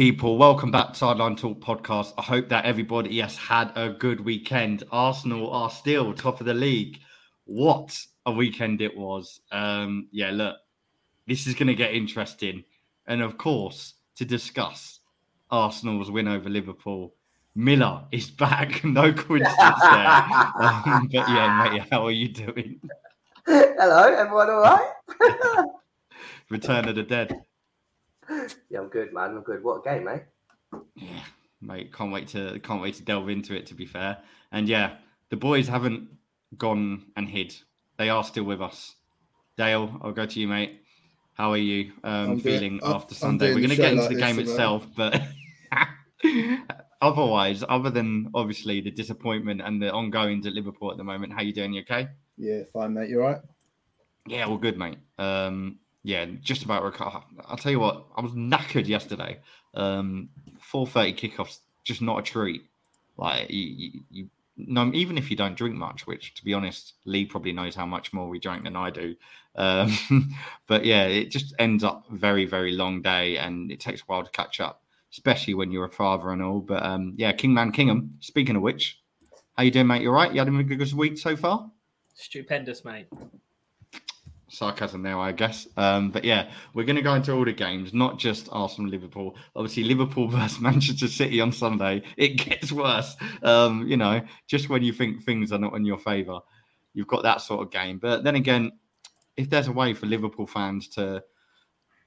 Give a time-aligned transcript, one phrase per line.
[0.00, 0.38] people.
[0.38, 2.14] Welcome back to Sideline Talk podcast.
[2.16, 4.82] I hope that everybody has had a good weekend.
[4.90, 7.00] Arsenal are still top of the league.
[7.44, 9.42] What a weekend it was.
[9.52, 10.56] Um, yeah, look,
[11.26, 12.64] this is going to get interesting.
[13.08, 15.00] And of course, to discuss
[15.50, 17.12] Arsenal's win over Liverpool,
[17.54, 18.82] Miller is back.
[18.82, 20.06] no coincidence there.
[20.62, 22.80] Um, but yeah, mate, how are you doing?
[23.44, 25.66] Hello, everyone all right?
[26.48, 27.38] Return of the Dead.
[28.70, 29.30] Yeah, I'm good, man.
[29.30, 29.62] I'm good.
[29.62, 30.22] What a game, mate.
[30.94, 31.22] Yeah,
[31.60, 33.66] mate, can't wait to can't wait to delve into it.
[33.66, 34.18] To be fair,
[34.52, 34.96] and yeah,
[35.30, 36.08] the boys haven't
[36.56, 37.54] gone and hid.
[37.98, 38.94] They are still with us.
[39.56, 40.80] Dale, I'll go to you, mate.
[41.34, 43.54] How are you um, feeling doing, after Sunday?
[43.54, 45.22] We're going to get into like the game itself, but
[47.02, 51.38] otherwise, other than obviously the disappointment and the ongoings at Liverpool at the moment, how
[51.38, 51.72] are you doing?
[51.72, 52.08] You okay?
[52.36, 53.08] Yeah, fine, mate.
[53.08, 53.40] You all right?
[54.26, 54.98] Yeah, all good, mate.
[55.18, 57.22] Um, yeah, just about recover.
[57.46, 59.40] I'll tell you what, I was knackered yesterday.
[59.74, 62.62] Um, four thirty kickoffs, just not a treat.
[63.16, 66.94] Like you, you, you, no, even if you don't drink much, which to be honest,
[67.04, 69.14] Lee probably knows how much more we drank than I do.
[69.56, 69.96] Um,
[70.66, 74.24] but yeah, it just ends up very, very long day, and it takes a while
[74.24, 76.60] to catch up, especially when you're a father and all.
[76.60, 78.16] But um, yeah, Kingman Kingham.
[78.20, 79.00] Speaking of which,
[79.54, 80.00] how you doing, mate?
[80.00, 80.32] You are right.
[80.32, 81.70] You had a good week so far?
[82.14, 83.06] Stupendous, mate
[84.50, 85.66] sarcasm there, I guess.
[85.76, 89.36] Um, but yeah, we're going to go into all the games, not just Arsenal, Liverpool.
[89.56, 92.02] Obviously, Liverpool versus Manchester City on Sunday.
[92.16, 93.16] It gets worse.
[93.42, 96.40] Um, you know, just when you think things are not in your favour,
[96.92, 97.98] you've got that sort of game.
[97.98, 98.72] But then again,
[99.36, 101.22] if there's a way for Liverpool fans to,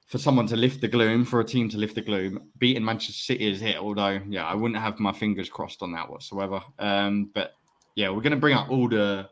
[0.06, 3.12] for someone to lift the gloom, for a team to lift the gloom, beating Manchester
[3.12, 3.76] City is it.
[3.76, 6.60] Although, yeah, I wouldn't have my fingers crossed on that whatsoever.
[6.78, 7.52] Um, but
[7.96, 9.28] yeah, we're going to bring up all the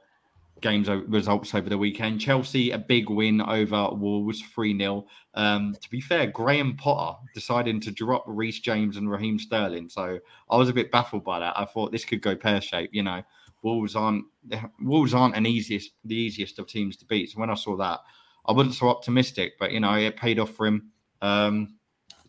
[0.63, 2.21] games results over the weekend.
[2.21, 5.07] Chelsea, a big win over Wolves, 3 0.
[5.35, 9.89] Um, to be fair, Graham Potter deciding to drop Reece James and Raheem Sterling.
[9.89, 10.19] So
[10.51, 11.59] I was a bit baffled by that.
[11.59, 12.95] I thought this could go pear shaped.
[12.95, 13.23] You know,
[13.63, 14.25] Wolves aren't
[14.81, 17.31] Wolves aren't an easiest the easiest of teams to beat.
[17.31, 18.01] So when I saw that,
[18.47, 20.91] I wasn't so optimistic, but you know, it paid off for him.
[21.21, 21.77] Um,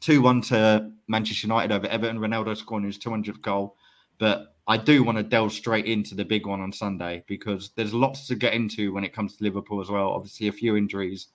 [0.02, 2.20] 2 1 to Manchester United over Everton.
[2.20, 3.78] Ronaldo scoring his 200th goal.
[4.20, 7.94] But I do want to delve straight into the big one on Sunday because there's
[7.94, 10.10] lots to get into when it comes to Liverpool as well.
[10.10, 11.28] Obviously, a few injuries.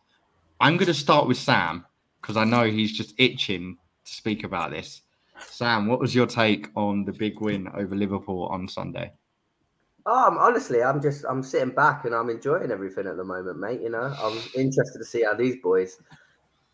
[0.60, 1.84] I'm going to start with Sam
[2.20, 5.02] because I know he's just itching to speak about this.
[5.40, 9.12] Sam, what was your take on the big win over Liverpool on Sunday?
[10.06, 13.82] Um, honestly, I'm just I'm sitting back and I'm enjoying everything at the moment, mate.
[13.82, 16.00] You know, I'm interested to see how these boys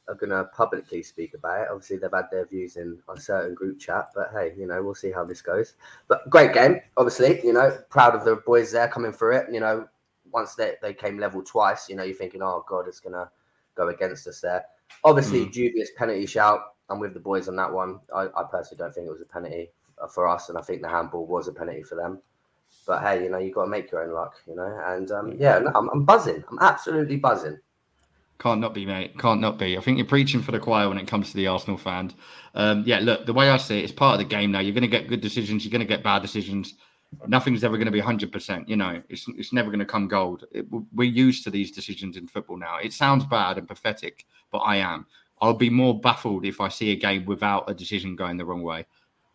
[0.08, 1.68] are going to publicly speak about it.
[1.70, 4.94] Obviously, they've had their views in a certain group chat, but hey, you know, we'll
[4.94, 5.74] see how this goes.
[6.08, 7.44] But great game, obviously.
[7.44, 9.46] You know, proud of the boys there coming through it.
[9.52, 9.88] You know,
[10.30, 13.28] once they, they came level twice, you know, you're thinking, oh god, it's going to
[13.74, 14.64] go against us there.
[15.04, 15.52] Obviously, mm.
[15.52, 16.60] dubious penalty shout.
[16.90, 18.00] I'm with the boys on that one.
[18.14, 19.70] I, I personally don't think it was a penalty
[20.12, 22.20] for us, and I think the handball was a penalty for them.
[22.86, 24.80] But hey, you know, you've got to make your own luck, you know.
[24.86, 26.44] And um, yeah, no, I'm, I'm buzzing.
[26.50, 27.58] I'm absolutely buzzing.
[28.38, 29.18] Can't not be, mate.
[29.18, 29.78] Can't not be.
[29.78, 32.14] I think you're preaching for the choir when it comes to the Arsenal fans.
[32.54, 34.60] Um, yeah, look, the way I see it, it's part of the game now.
[34.60, 35.64] You're going to get good decisions.
[35.64, 36.74] You're going to get bad decisions.
[37.28, 38.68] Nothing's ever going to be 100%.
[38.68, 40.44] You know, it's, it's never going to come gold.
[40.50, 42.78] It, we're used to these decisions in football now.
[42.78, 45.06] It sounds bad and pathetic, but I am.
[45.40, 48.62] I'll be more baffled if I see a game without a decision going the wrong
[48.62, 48.86] way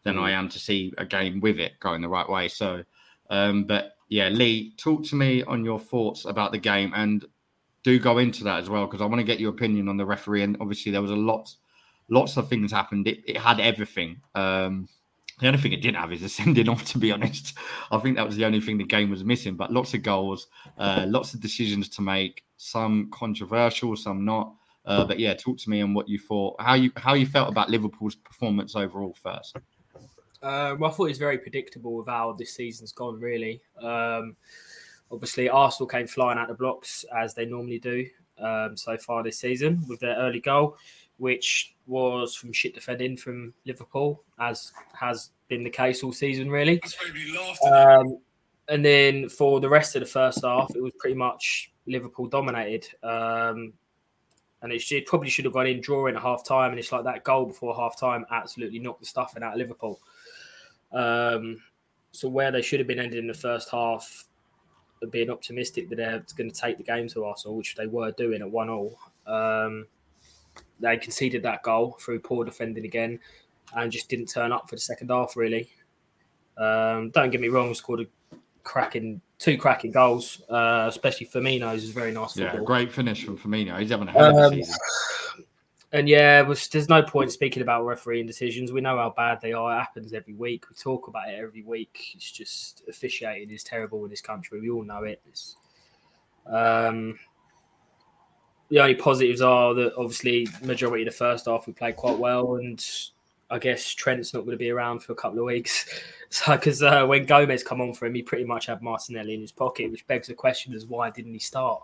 [0.03, 0.23] than mm.
[0.23, 2.47] I am to see a game with it going the right way.
[2.47, 2.83] So,
[3.29, 7.25] um, but yeah, Lee, talk to me on your thoughts about the game and
[7.83, 10.05] do go into that as well because I want to get your opinion on the
[10.05, 10.43] referee.
[10.43, 11.53] And obviously, there was a lot,
[12.09, 13.07] lots of things happened.
[13.07, 14.21] It, it had everything.
[14.35, 14.87] Um,
[15.39, 16.85] the only thing it didn't have is a sending off.
[16.85, 17.57] To be honest,
[17.91, 19.55] I think that was the only thing the game was missing.
[19.55, 20.47] But lots of goals,
[20.77, 22.43] uh, lots of decisions to make.
[22.57, 24.53] Some controversial, some not.
[24.85, 27.49] Uh, but yeah, talk to me on what you thought, how you how you felt
[27.49, 29.55] about Liverpool's performance overall first.
[30.41, 33.19] Uh, well, I thought it was very predictable with how this season's gone.
[33.19, 34.35] Really, um,
[35.11, 38.05] Obviously, Arsenal came flying out the blocks as they normally do
[38.39, 40.77] um, so far this season with their early goal,
[41.17, 46.79] which was from shit defending from Liverpool, as has been the case all season, really.
[47.71, 48.19] Um,
[48.67, 52.87] and then for the rest of the first half, it was pretty much Liverpool dominated.
[53.03, 53.73] Um,
[54.61, 56.71] and it, should, it, probably should have gone in drawing at half time.
[56.71, 59.99] And it's like that goal before half time absolutely knocked the stuffing out of Liverpool.
[60.91, 61.61] Um,
[62.11, 64.25] so where they should have been ending in the first half,
[65.07, 68.41] being optimistic that they're going to take the game to Arsenal, which they were doing
[68.41, 68.97] at one all.
[69.25, 69.87] Um,
[70.79, 73.19] they conceded that goal through poor defending again,
[73.75, 75.37] and just didn't turn up for the second half.
[75.37, 75.69] Really,
[76.57, 81.91] um, don't get me wrong, scored a cracking two cracking goals, uh, especially Firmino's is
[81.91, 82.37] very nice.
[82.37, 83.79] Yeah, great finish from Firmino.
[83.79, 84.75] He's having a hell of a um, season.
[85.91, 88.71] And yeah, was, there's no point speaking about refereeing decisions.
[88.71, 89.75] We know how bad they are.
[89.75, 90.69] It happens every week.
[90.69, 92.13] We talk about it every week.
[92.15, 94.61] It's just officiating is terrible in this country.
[94.61, 95.21] We all know it.
[96.45, 97.17] Um,
[98.69, 102.55] the only positives are that obviously majority of the first half we played quite well,
[102.57, 102.85] and
[103.49, 105.89] I guess Trent's not going to be around for a couple of weeks.
[106.31, 109.41] So because uh, when Gomez come on for him, he pretty much had Martinelli in
[109.41, 111.81] his pocket, which begs the question: is why didn't he start?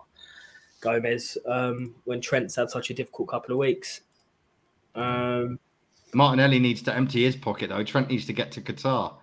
[0.80, 4.00] Gomez um, when Trent's had such a difficult couple of weeks.
[4.94, 5.58] Um,
[6.14, 7.84] Martinelli needs to empty his pocket though.
[7.84, 9.14] Trent needs to get to Qatar.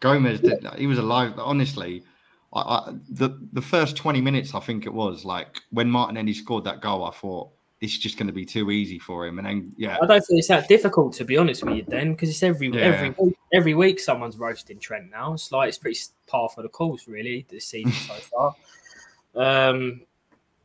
[0.00, 0.64] Gomez did.
[0.76, 1.34] He was alive.
[1.38, 2.04] Honestly,
[2.52, 6.64] I, I, the the first twenty minutes, I think it was like when Martinelli scored
[6.64, 7.04] that goal.
[7.04, 7.50] I thought
[7.80, 9.38] this is just going to be too easy for him.
[9.38, 12.12] And then yeah, I don't think it's that difficult to be honest with you, then,
[12.12, 12.80] because it's every yeah.
[12.80, 13.14] every
[13.52, 15.34] every week someone's roasting Trent now.
[15.34, 18.14] It's like it's pretty par for the course, really, this season so
[19.34, 19.68] far.
[19.68, 20.02] Um,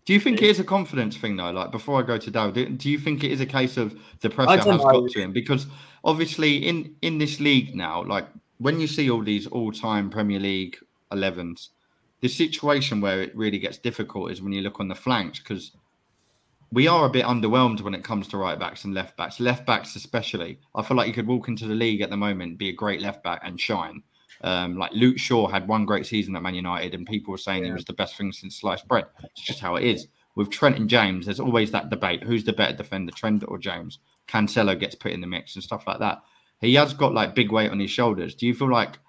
[0.05, 1.51] do you think it is a confidence thing though?
[1.51, 3.97] Like before I go to Dow, do, do you think it is a case of
[4.19, 4.77] the pressure has know.
[4.77, 5.31] got to him?
[5.31, 5.67] Because
[6.03, 8.27] obviously in in this league now, like
[8.57, 10.77] when you see all these all-time Premier League
[11.11, 11.69] 11s,
[12.21, 15.71] the situation where it really gets difficult is when you look on the flanks because
[16.71, 19.39] we are a bit underwhelmed when it comes to right backs and left backs.
[19.39, 22.57] Left backs, especially, I feel like you could walk into the league at the moment,
[22.57, 24.01] be a great left back, and shine.
[24.43, 27.63] Um, like Luke Shaw had one great season at Man United, and people were saying
[27.63, 27.69] yeah.
[27.69, 29.05] he was the best thing since sliced bread.
[29.23, 30.07] It's just how it is.
[30.35, 33.99] With Trent and James, there's always that debate: who's the better defender, Trent or James?
[34.27, 36.21] Cancelo gets put in the mix and stuff like that.
[36.59, 38.35] He has got like big weight on his shoulders.
[38.35, 38.99] Do you feel like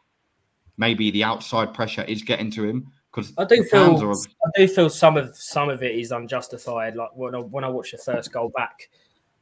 [0.76, 2.92] maybe the outside pressure is getting to him?
[3.10, 4.12] Because I do feel are...
[4.12, 6.94] I do feel some of some of it is unjustified.
[6.94, 8.88] Like when I, when I watched the first goal back,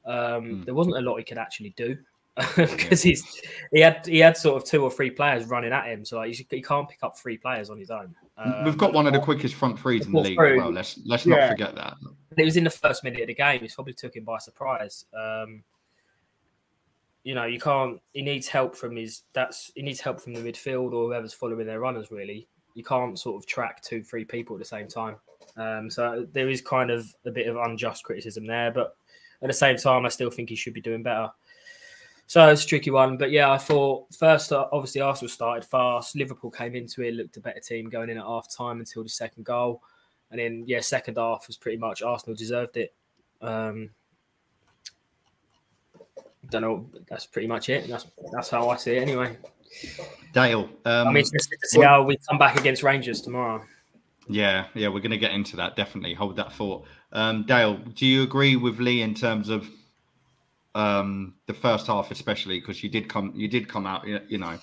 [0.07, 0.65] um, mm.
[0.65, 1.99] there wasn't a lot he could actually do
[2.57, 3.41] because he's
[3.73, 6.35] he had he had sort of two or three players running at him, so like
[6.35, 8.15] he can't pick up three players on his own.
[8.39, 10.73] Um, We've got one of the quickest front threes in the league through, as well.
[10.73, 11.37] Let's let's yeah.
[11.37, 11.97] not forget that.
[12.39, 13.63] It was in the first minute of the game.
[13.63, 15.05] It probably took him by surprise.
[15.15, 15.63] Um,
[17.23, 18.01] you know, you can't.
[18.15, 19.23] He needs help from his.
[19.35, 22.11] That's he needs help from the midfield or whoever's following their runners.
[22.11, 25.17] Really, you can't sort of track two, three people at the same time.
[25.59, 28.97] Um, so there is kind of a bit of unjust criticism there, but
[29.43, 31.29] at the same time, I still think he should be doing better.
[32.33, 33.19] So it's a tricky one.
[33.19, 36.17] But yeah, I thought first, uh, obviously, Arsenal started fast.
[36.17, 39.11] Liverpool came into it, looked a better team going in at half time until the
[39.11, 39.83] second goal.
[40.31, 42.95] And then, yeah, second half was pretty much Arsenal deserved it.
[43.43, 43.91] Um,
[46.49, 46.89] don't know.
[47.07, 47.87] That's pretty much it.
[47.87, 49.37] That's that's how I see it anyway.
[50.33, 53.63] Dale, um, I'm interested to see how we come back against Rangers tomorrow.
[54.27, 55.77] Yeah, yeah, we're going to get into that.
[55.77, 56.87] Definitely hold that thought.
[57.13, 59.69] Um, Dale, do you agree with Lee in terms of
[60.75, 64.59] um, the first half, especially because you did come, you did come out, you know,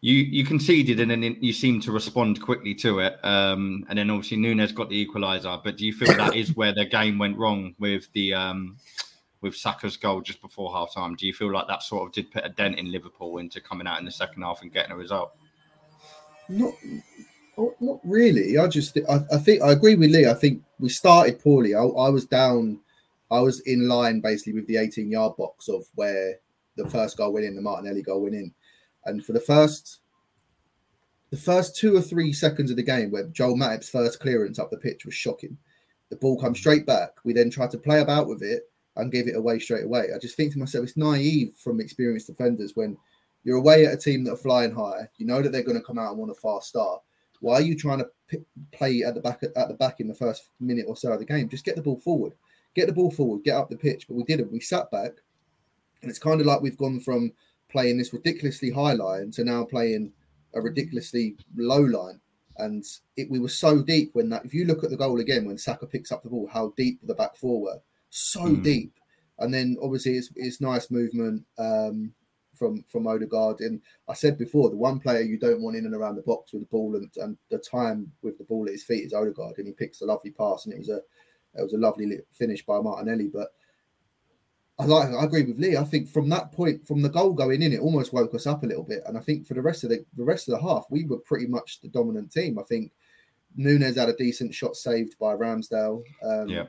[0.00, 4.10] you you conceded and then you seemed to respond quickly to it, um, and then
[4.10, 5.62] obviously Nunez got the equaliser.
[5.64, 8.76] But do you feel that is where the game went wrong with the um,
[9.40, 11.14] with Saka's goal just before half time?
[11.14, 13.86] Do you feel like that sort of did put a dent in Liverpool into coming
[13.86, 15.32] out in the second half and getting a result?
[16.48, 16.74] Not,
[17.80, 18.58] not really.
[18.58, 20.26] I just, I, I think I agree with Lee.
[20.26, 21.74] I think we started poorly.
[21.74, 22.80] I, I was down
[23.30, 26.38] I was in line basically with the 18 yard box of where
[26.76, 28.52] the first goal went in, the Martinelli goal went in.
[29.06, 30.00] And for the first
[31.30, 34.70] the first two or three seconds of the game where Joel Matip's first clearance up
[34.70, 35.58] the pitch was shocking.
[36.10, 37.10] The ball comes straight back.
[37.24, 40.10] We then try to play about with it and give it away straight away.
[40.14, 42.96] I just think to myself, it's naive from experienced defenders when
[43.42, 45.08] you're away at a team that are flying high.
[45.16, 47.02] You know that they're going to come out and want a fast start.
[47.40, 50.14] Why are you trying to p- play at the back at the back in the
[50.14, 51.48] first minute or so of the game?
[51.48, 52.34] Just get the ball forward
[52.74, 54.06] get the ball forward, get up the pitch.
[54.08, 54.52] But we didn't.
[54.52, 55.12] We sat back,
[56.02, 57.32] and it's kind of like we've gone from
[57.70, 60.12] playing this ridiculously high line to now playing
[60.54, 62.20] a ridiculously low line.
[62.58, 62.84] And
[63.16, 64.44] it, we were so deep when that.
[64.44, 67.00] If you look at the goal again, when Saka picks up the ball, how deep
[67.02, 68.62] the back four were, so mm.
[68.62, 68.92] deep.
[69.40, 72.12] And then obviously it's, it's nice movement um,
[72.54, 73.60] from from Odegaard.
[73.60, 76.52] And I said before, the one player you don't want in and around the box
[76.52, 79.58] with the ball and, and the time with the ball at his feet is Odegaard,
[79.58, 81.00] and he picks a lovely pass, and it was a
[81.56, 83.28] it was a lovely finish by Martinelli.
[83.28, 83.48] But
[84.78, 85.76] I like I agree with Lee.
[85.76, 88.62] I think from that point, from the goal going in, it almost woke us up
[88.62, 89.02] a little bit.
[89.06, 91.18] And I think for the rest of the the rest of the half, we were
[91.18, 92.58] pretty much the dominant team.
[92.58, 92.92] I think
[93.56, 96.02] Nunez had a decent shot saved by Ramsdale.
[96.22, 96.64] Um, yeah.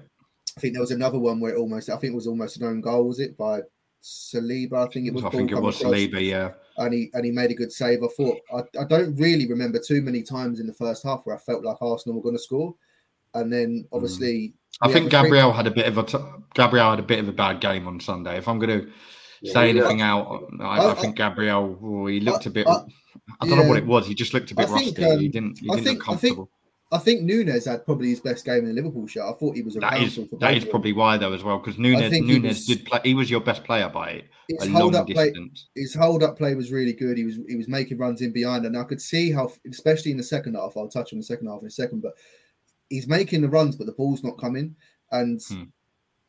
[0.58, 2.63] I think there was another one where it almost I think it was almost an
[2.63, 3.62] own goal, was it by
[4.01, 4.88] Saliba?
[4.88, 5.25] I think it was.
[5.25, 6.51] I think it was Saliba, yeah.
[6.77, 8.04] And he and he made a good save.
[8.04, 11.36] I thought I, I don't really remember too many times in the first half where
[11.36, 12.75] I felt like Arsenal were going to score,
[13.34, 13.96] and then hmm.
[13.96, 16.17] obviously I think Gabriel had a bit of a t-
[16.53, 18.38] Gabriel had a bit of a bad game on Sunday.
[18.38, 18.91] If I'm going to
[19.41, 20.13] yeah, say anything yeah.
[20.13, 22.67] out, I, I, I, think Gabriel oh, he looked a bit.
[22.67, 22.84] I,
[23.41, 24.08] don't know what it was.
[24.08, 24.91] He just looked a bit rusty.
[24.91, 25.60] Think, um, he didn't.
[25.60, 26.50] He didn't think, look comfortable.
[26.91, 29.24] I think Nunez had probably his best game in the Liverpool shirt.
[29.24, 31.79] I thought he was a that is that is probably why though as well because
[31.79, 33.00] Nunez Nunez was, did play.
[33.03, 35.34] He was your best player by his hold up play.
[35.75, 37.17] His hold up play was really good.
[37.17, 40.17] He was he was making runs in behind, and I could see how, especially in
[40.17, 40.77] the second half.
[40.77, 42.13] I'll touch on the second half in a second, but
[42.89, 44.75] he's making the runs, but the ball's not coming.
[45.12, 45.63] And hmm.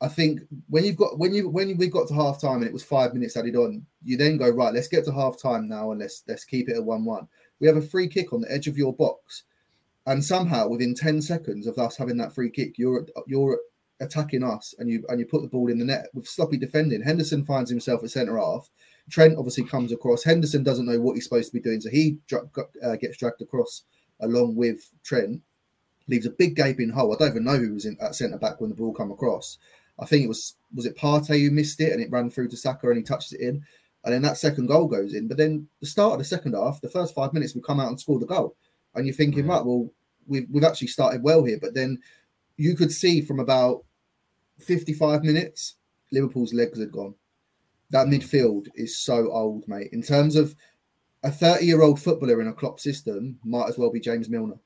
[0.00, 2.72] I think when you've got when you when we got to half time and it
[2.72, 4.74] was five minutes added on, you then go right.
[4.74, 7.28] Let's get to half time now and let's let's keep it at one one.
[7.60, 9.44] We have a free kick on the edge of your box
[10.06, 13.58] and somehow within 10 seconds of us having that free kick you're you're
[14.00, 17.02] attacking us and you and you put the ball in the net with sloppy defending
[17.02, 18.68] henderson finds himself at centre half
[19.10, 22.18] trent obviously comes across henderson doesn't know what he's supposed to be doing so he
[22.84, 23.82] uh, gets dragged across
[24.20, 25.40] along with trent
[26.08, 28.60] leaves a big gaping hole i don't even know who was in at centre back
[28.60, 29.58] when the ball come across
[29.98, 32.56] i think it was was it Partey who missed it and it ran through to
[32.56, 33.62] Saka and he touches it in
[34.04, 36.80] and then that second goal goes in but then the start of the second half
[36.80, 38.56] the first five minutes we come out and score the goal
[38.96, 39.88] and you're thinking, right, well,
[40.26, 41.58] we've we've actually started well here.
[41.60, 41.98] But then
[42.56, 43.84] you could see from about
[44.58, 45.76] 55 minutes,
[46.12, 47.14] Liverpool's legs had gone.
[47.90, 49.90] That midfield is so old, mate.
[49.92, 50.56] In terms of
[51.22, 54.58] a 30 year old footballer in a Klopp system, might as well be James Milner.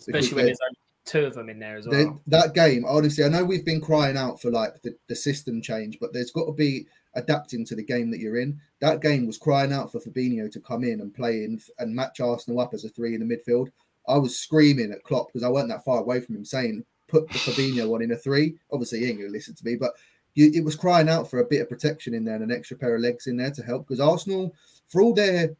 [0.00, 2.20] Especially when there's only two of them in there as well.
[2.26, 5.98] That game, honestly, I know we've been crying out for like the, the system change,
[6.00, 8.60] but there's got to be adapting to the game that you're in.
[8.80, 12.20] That game was crying out for Fabinho to come in and play in and match
[12.20, 13.68] Arsenal up as a three in the midfield.
[14.08, 17.28] I was screaming at Klopp because I weren't that far away from him saying, put
[17.28, 18.56] the Fabinho one in a three.
[18.72, 19.92] Obviously, he ain't going to listen to me, but
[20.34, 22.76] you, it was crying out for a bit of protection in there and an extra
[22.76, 24.54] pair of legs in there to help because Arsenal,
[24.88, 25.54] for all their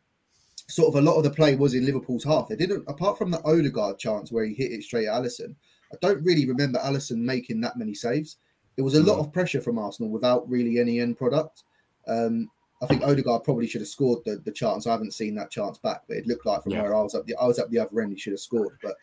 [0.68, 2.48] sort of a lot of the play was in Liverpool's half.
[2.48, 5.54] They didn't, apart from the Odegaard chance where he hit it straight at Alisson.
[5.92, 8.38] I don't really remember Alisson making that many saves.
[8.76, 11.62] There was a lot of pressure from Arsenal without really any end product.
[12.08, 12.50] Um,
[12.82, 14.86] I think Odegaard probably should have scored the, the chance.
[14.86, 16.82] I haven't seen that chance back, but it looked like from yeah.
[16.82, 18.76] where I was up the I was up the other end, he should have scored.
[18.82, 18.96] But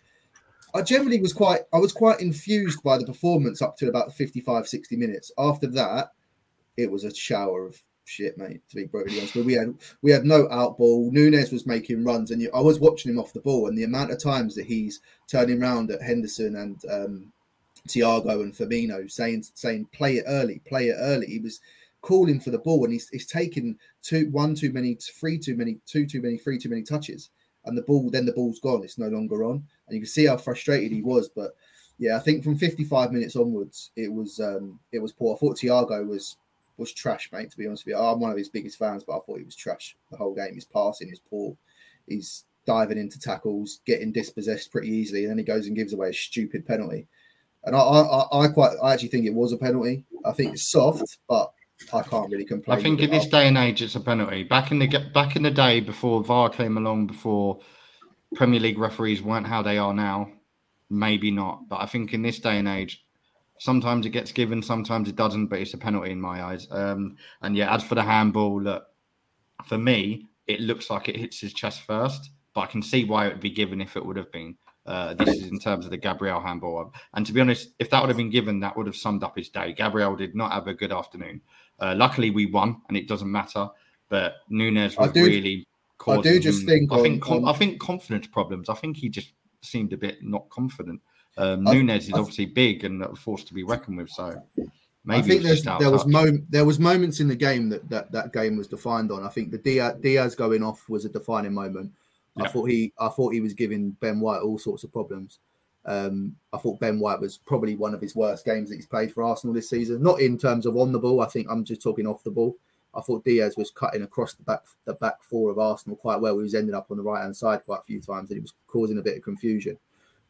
[0.73, 4.67] I generally was quite I was quite infused by the performance up to about 55,
[4.67, 5.31] 60 minutes.
[5.37, 6.11] After that,
[6.77, 8.61] it was a shower of shit, mate.
[8.69, 11.09] To be brutally honest, but we had we had no out ball.
[11.11, 13.85] Nunez was making runs, and you, I was watching him off the ball, and the
[13.85, 17.33] amount of times that he's turning around at Henderson and um,
[17.87, 21.27] Thiago and Firmino, saying saying play it early, play it early.
[21.27, 21.61] He was
[22.01, 25.77] calling for the ball, and he's, he's taken two, one too many, three too many,
[25.85, 27.29] two too many, three too many touches,
[27.65, 28.83] and the ball then the ball's gone.
[28.83, 31.29] It's no longer on, and you can see how frustrated he was.
[31.29, 31.55] But
[31.97, 35.35] yeah, I think from 55 minutes onwards, it was um, it was poor.
[35.35, 36.37] I thought Thiago was
[36.81, 37.49] was trash, mate.
[37.51, 39.45] To be honest with you, I'm one of his biggest fans, but I thought he
[39.45, 40.55] was trash the whole game.
[40.55, 41.55] His passing is poor.
[42.07, 46.09] He's diving into tackles, getting dispossessed pretty easily, and then he goes and gives away
[46.09, 47.07] a stupid penalty.
[47.63, 50.03] And I, I, I quite, I actually think it was a penalty.
[50.25, 51.53] I think it's soft, but
[51.93, 52.77] I can't really complain.
[52.77, 54.43] I think in this day and age, it's a penalty.
[54.43, 57.59] Back in the back in the day, before VAR came along, before
[58.35, 60.31] Premier League referees weren't how they are now,
[60.89, 61.69] maybe not.
[61.69, 63.03] But I think in this day and age,
[63.61, 65.47] sometimes it gets given, sometimes it doesn't.
[65.47, 66.67] But it's a penalty in my eyes.
[66.71, 68.87] Um, and yeah, as for the handball, look,
[69.65, 73.27] for me, it looks like it hits his chest first, but I can see why
[73.27, 74.55] it would be given if it would have been.
[74.87, 76.91] Uh, this is in terms of the Gabriel handball.
[77.13, 79.37] And to be honest, if that would have been given, that would have summed up
[79.37, 79.73] his day.
[79.73, 81.39] Gabriel did not have a good afternoon.
[81.79, 83.69] Uh, luckily, we won, and it doesn't matter.
[84.09, 85.67] But Nunez was do, really.
[86.07, 86.91] I do just him, think.
[86.91, 87.29] I think.
[87.29, 88.69] On, I think confidence problems.
[88.69, 90.99] I think he just seemed a bit not confident.
[91.37, 94.09] Um, Nunez is obviously big and a force to be reckoned with.
[94.09, 94.41] So
[95.05, 95.43] maybe I think
[95.79, 96.05] there was
[96.49, 99.23] there was moments in the game that, that that game was defined on.
[99.23, 101.91] I think the Diaz, Diaz going off was a defining moment.
[102.35, 102.43] Yeah.
[102.43, 105.39] I thought he I thought he was giving Ben White all sorts of problems.
[105.85, 109.11] Um, I thought Ben White was probably one of his worst games that he's played
[109.11, 110.03] for Arsenal this season.
[110.03, 111.21] Not in terms of on the ball.
[111.21, 112.55] I think I'm just talking off the ball.
[112.93, 116.37] I thought Diaz was cutting across the back the back four of Arsenal quite well.
[116.37, 118.41] He was ending up on the right hand side quite a few times, and he
[118.41, 119.77] was causing a bit of confusion.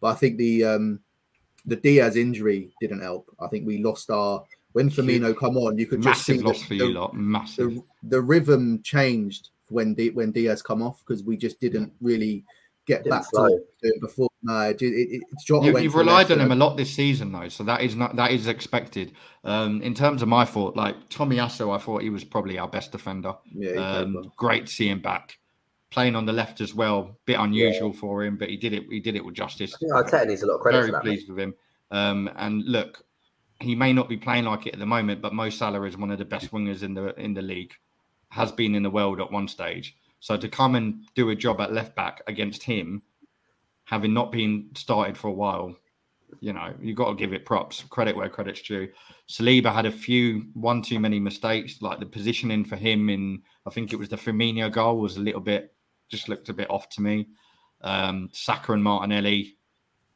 [0.02, 1.00] But I think the um,
[1.66, 3.34] the Diaz injury didn't help.
[3.40, 4.44] I think we lost our
[4.74, 5.78] when Firmino come on.
[5.78, 7.14] You could just see loss the, for you the, lot.
[7.14, 7.76] Massive.
[7.76, 12.44] The, the rhythm changed when D, when Diaz come off because we just didn't really
[12.88, 14.28] get back to it before.
[14.44, 17.64] No, it, it, it's you, have relied on him a lot this season, though, so
[17.64, 19.14] that is not that is expected.
[19.44, 22.92] Um, in terms of my thought, like Tomiyasu, I thought he was probably our best
[22.92, 23.36] defender.
[23.54, 25.38] Yeah, um, great to see him back
[25.92, 27.18] playing on the left as well.
[27.26, 28.00] Bit unusual yeah.
[28.00, 28.84] for him, but he did it.
[28.90, 29.76] He did it with justice.
[29.94, 30.90] I think needs a lot of credit.
[30.90, 31.54] Very pleased with him.
[31.92, 33.04] Um, and look,
[33.60, 36.10] he may not be playing like it at the moment, but Mo Salah is one
[36.10, 37.74] of the best wingers in the in the league.
[38.30, 39.98] Has been in the world at one stage.
[40.22, 43.02] So to come and do a job at left back against him,
[43.84, 45.76] having not been started for a while,
[46.40, 48.88] you know, you've got to give it props, credit where credit's due.
[49.28, 53.70] Saliba had a few, one too many mistakes, like the positioning for him in, I
[53.72, 55.74] think it was the Firmino goal was a little bit,
[56.12, 57.28] just looked a bit off to me.
[57.82, 59.58] Um, Saka and Martinelli,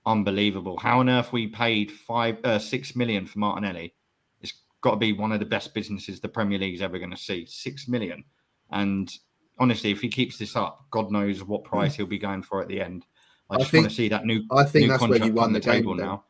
[0.06, 0.78] unbelievable.
[0.78, 3.96] How on earth we paid five, uh, six million for Martinelli?
[4.42, 7.18] It's got to be one of the best businesses the Premier League's ever going to
[7.18, 7.46] see.
[7.48, 8.24] Six million,
[8.72, 9.12] and
[9.58, 12.68] honestly, if he keeps this up, God knows what price he'll be going for at
[12.68, 13.06] the end.
[13.50, 14.44] I I just think- want to see that new.
[14.52, 15.94] I think new that's where you won on the game, though.
[15.94, 16.24] now.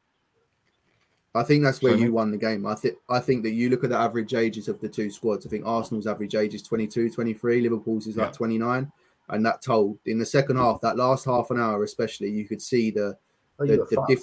[1.34, 2.66] I think that's where you won the game.
[2.66, 5.46] I think I think that you look at the average ages of the two squads.
[5.46, 8.90] I think Arsenal's average age is 22, 23, Liverpool's is like 29.
[9.29, 12.62] And that told in the second half, that last half an hour especially, you could
[12.62, 13.17] see the
[13.60, 14.10] Oh, the, the, fucked.
[14.10, 14.20] diff,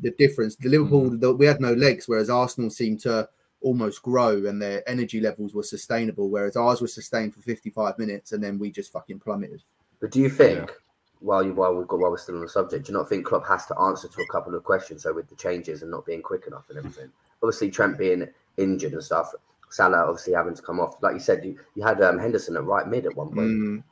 [0.00, 0.56] the difference.
[0.56, 1.20] The Liverpool, Mm.
[1.20, 3.28] the, we had no legs, whereas Arsenal seemed to
[3.60, 8.32] almost grow and their energy levels were sustainable, whereas ours was sustained for 55 minutes
[8.32, 9.62] and then we just fucking plummeted.
[10.00, 10.74] But do you think, Yeah.
[11.20, 13.26] while you while we've got while we're still on the subject, do you not think
[13.26, 15.02] Klopp has to answer to a couple of questions?
[15.02, 17.10] So with the changes and not being quick enough and everything.
[17.42, 18.26] Obviously, Trent being
[18.56, 19.34] injured and stuff,
[19.68, 20.94] Salah obviously having to come off.
[21.02, 23.50] Like you said, you, you had um, Henderson at right mid at one point.
[23.50, 23.82] Mm.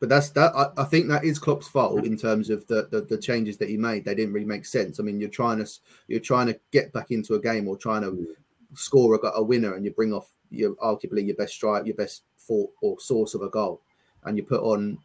[0.00, 0.54] But that's that.
[0.54, 3.68] I, I think that is Klopp's fault in terms of the, the the changes that
[3.68, 4.04] he made.
[4.04, 5.00] They didn't really make sense.
[5.00, 5.68] I mean, you're trying to
[6.06, 8.26] you're trying to get back into a game or trying to Mm.
[8.74, 12.22] score a, a winner, and you bring off your arguably your best strike, your best
[12.38, 13.80] thought or source of a goal,
[14.24, 14.98] and you put on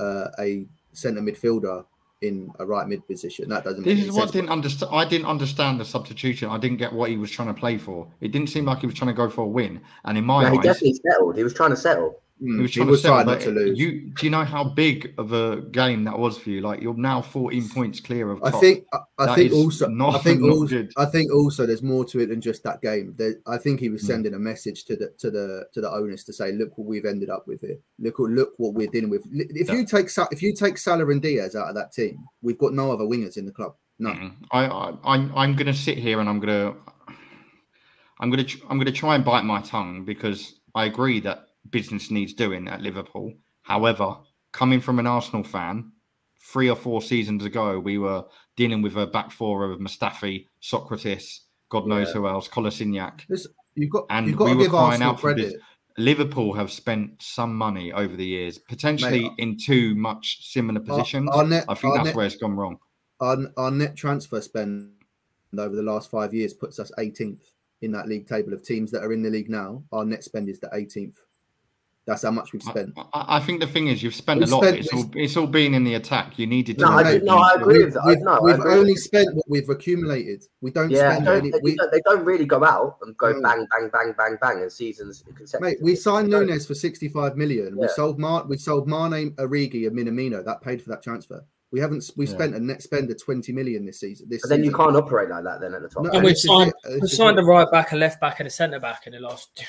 [0.00, 1.84] uh, a centre midfielder
[2.22, 3.48] in a right mid position.
[3.48, 4.32] That doesn't make This any is what I sense.
[4.32, 4.92] didn't understand.
[4.94, 6.48] I didn't understand the substitution.
[6.50, 8.06] I didn't get what he was trying to play for.
[8.20, 9.80] It didn't seem like he was trying to go for a win.
[10.04, 11.36] And in my No, he definitely settled.
[11.36, 12.20] He was trying to settle.
[12.42, 13.78] Mm, he was he was to trying not to lose.
[13.78, 16.62] You do you know how big of a game that was for you?
[16.62, 18.60] Like you're now 14 points clear of I top.
[18.60, 20.92] think I, I think also not- I think also good.
[20.96, 23.14] I think also there's more to it than just that game.
[23.16, 24.06] There, I think he was Mm.
[24.06, 27.04] sending a message to the to the to the owners to say, look what we've
[27.04, 27.78] ended up with here.
[28.00, 29.24] Look what look what we're dealing with.
[29.32, 29.74] If Yeah.
[29.76, 32.90] you take if you take Salah and Diaz out of that team, we've got no
[32.90, 33.76] other wingers in the club.
[34.00, 34.10] No.
[34.10, 34.32] Mm-mm.
[34.50, 36.74] I, I I'm I'm gonna sit here and I'm gonna
[38.18, 42.34] I'm gonna I'm gonna try and bite my tongue because I agree that business needs
[42.34, 43.32] doing at Liverpool.
[43.62, 44.16] However,
[44.52, 45.90] coming from an Arsenal fan,
[46.38, 48.24] three or four seasons ago, we were
[48.56, 52.14] dealing with a back four of Mustafi, Sokratis, God knows Yeah.
[52.14, 53.22] who else, Kolasinac.
[53.74, 55.54] You've got And you've got we to were give crying Arsenal out for this.
[55.96, 61.28] Liverpool have spent some money over the years, potentially Mate, in too much similar positions.
[61.32, 62.78] Our, net, I think our that's net, where it's gone wrong.
[63.20, 64.90] our, our net transfer spend
[65.56, 69.02] over the last five years puts us 18th in that league table of teams that
[69.04, 69.84] are in the league now.
[69.92, 71.16] Our net spend is the 18th.
[72.06, 72.92] That's how much we've spent.
[72.98, 74.64] I, I- I think the thing is, you've spent We've a lot.
[74.64, 76.38] spent- it's all it's all been in the attack.
[76.38, 76.84] You needed to.
[76.84, 78.02] No, I no, I agree We've, with that.
[78.06, 80.44] we've, No, we've agree only with spent what we've accumulated.
[80.60, 81.50] We don't Yeah, spend don't- any.
[81.50, 83.40] they, We, don't, they don't really go out and go No.
[83.40, 85.24] bang, bang, bang, bang, bang in seasons
[85.60, 86.38] mate, we signed They.
[86.40, 87.76] Nunez for 65 million.
[87.78, 90.44] We sold Mar- we sold Mane, Origi, and Minamino.
[90.44, 91.42] That paid for that transfer.
[91.72, 92.08] We haven't.
[92.16, 92.32] We Yeah.
[92.32, 94.28] spent a net spend of 20 million this season.
[94.28, 96.04] This But then you can't operate like that then at the top.
[96.04, 96.90] No, And we've signed, it.
[96.90, 97.42] This we've signed it.
[97.42, 99.64] a right back, a left back, and a centre back in the last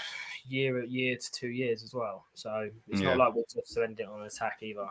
[0.47, 2.25] year, year to two years as well.
[2.34, 3.15] So it's Yeah.
[3.15, 4.89] not like we're just spending it on attack either.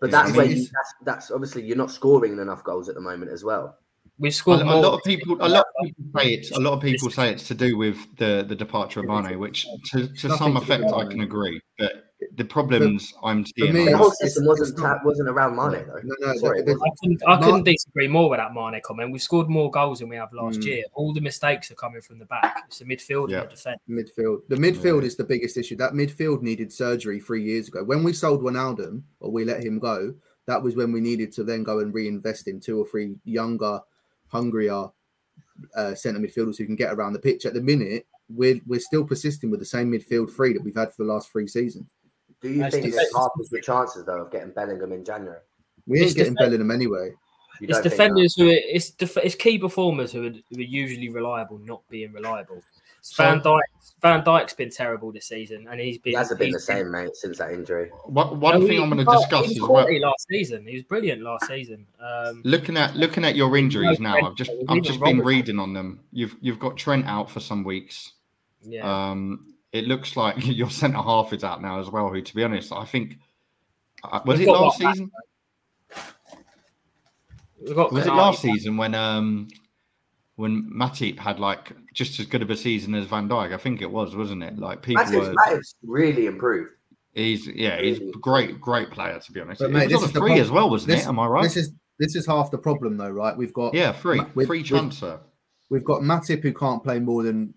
[0.00, 2.88] But Yeah, I that's mean, where you, that's, that's obviously you're not scoring enough goals
[2.88, 3.78] at the moment as well.
[4.18, 4.82] We've A, scored a more.
[4.82, 7.46] lot of people, a lot of people say it's a lot of people say it's
[7.48, 11.04] to do with the the departure of Mane, which to, to some to effect I
[11.06, 11.60] can agree.
[11.78, 11.92] But
[12.36, 16.00] the problems I'm seeing, me, The whole system wasn't not- wasn't around Mane though.
[16.02, 16.82] No, no, Sorry, the- it wasn't.
[16.82, 19.12] I couldn't, I couldn't Mark- disagree more with that Mane comment.
[19.12, 20.64] We've scored more goals than we have last Mm.
[20.64, 20.84] year.
[20.94, 22.62] All the mistakes are coming from the back.
[22.68, 23.42] It's the midfield Yeah.
[23.42, 23.80] and the defence.
[23.88, 24.38] midfield.
[24.48, 25.08] The midfield Yeah.
[25.08, 25.76] is the biggest issue.
[25.76, 27.84] That midfield needed surgery three years ago.
[27.84, 30.14] When we sold Wijnaldum or we let him go,
[30.46, 33.80] that was when we needed to then go and reinvest in two or three younger,
[34.28, 34.86] hungrier
[35.74, 37.46] uh, centre midfielders who can get around the pitch.
[37.46, 40.92] At the minute, we're we're still persisting with the same midfield three that we've had
[40.94, 41.94] for the last three seasons.
[42.42, 43.06] Do you That's think defense.
[43.06, 45.38] it's half as the chances though of getting Bellingham in January?
[45.86, 47.12] We ain't It's getting defend- Bellingham anyway.
[47.60, 51.08] You It's defenders who are, it's def- it's key performers who are, who are usually
[51.08, 52.62] reliable, not being reliable.
[53.16, 53.60] Van Dijk
[54.02, 56.02] Van Dijk's been terrible this season, and he's that?
[56.02, 56.10] been.
[56.12, 57.90] He hasn't been the he's been- same, mate, since that injury.
[58.04, 60.00] one, one No, thing he- I'm going to discuss he as well.
[60.00, 60.66] last season.
[60.66, 61.86] He was brilliant last season.
[61.98, 65.26] Um, Looking at looking at your injuries now, I've just I've just been Robertson.
[65.26, 66.00] reading on them.
[66.12, 68.12] You've you've got Trent out for some weeks.
[68.62, 72.08] yeah, Um, it looks like your centre half is out now as well.
[72.10, 73.18] Who, to be honest, I think
[74.04, 75.10] uh, was We've it last what, season?
[77.60, 79.48] we've got Was it last season when um
[80.36, 83.52] when Matip had like just as good of a season as Van Dijk?
[83.52, 84.58] I think it was, wasn't it?
[84.58, 85.34] Like people Matip's, were.
[85.34, 86.70] Matip's really improved.
[87.14, 89.60] He's yeah, he's a great, great player to be honest.
[89.60, 91.08] But, it mate, was this on a is the three as well, wasn't this- it?
[91.08, 91.42] Am I right?
[91.42, 93.36] This is this is half the problem though, right?
[93.36, 95.18] We've got yeah, free, with- free with- transfer.
[95.70, 97.54] we've got Matip who can't play more than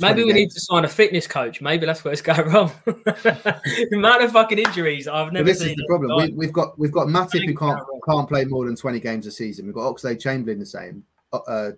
[0.00, 1.62] Maybe 20 we need to sign a fitness coach.
[1.62, 2.70] Maybe that's where it's going wrong.
[2.84, 5.70] the amount of fucking injuries I've But never this seen.
[5.70, 6.10] is the problem.
[6.10, 9.26] my We, we've got we've got Matip who can't can't play more than twenty games
[9.26, 9.64] a season.
[9.64, 11.02] We've got Oxlade Chamberlain the same.
[11.32, 11.70] Uh, uh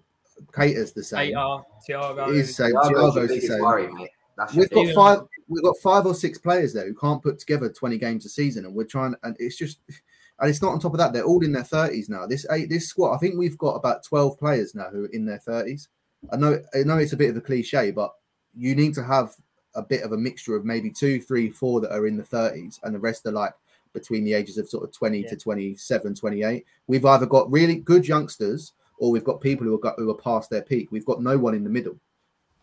[0.52, 1.36] Keita's the same.
[1.36, 2.34] AR, Thiago.
[2.34, 2.74] He's the same.
[2.74, 3.60] Thiago's Thiago's the same.
[3.60, 4.10] worry, mate.
[4.56, 5.20] We've got five.
[5.48, 8.64] We've got five or six players there who can't put together twenty games a season,
[8.64, 9.14] and we're trying.
[9.22, 9.78] And it's just,
[10.38, 12.26] And it's not on top of that; they're all in their thirties now.
[12.26, 15.26] This eight, this squad, I think we've got about twelve players now who are in
[15.26, 15.88] their thirties.
[16.32, 18.12] I know, I know it's a bit of a cliche, but
[18.56, 19.34] you need to have
[19.74, 22.80] a bit of a mixture of maybe two, three, four that are in the thirties,
[22.82, 23.52] and the rest are like
[23.92, 25.30] between the ages of sort of 20 Yeah.
[25.30, 26.64] to 27, 28.
[26.86, 30.14] We've either got really good youngsters or we've got people who are got, who are
[30.14, 30.92] past their peak.
[30.92, 31.96] We've got no one in the middle.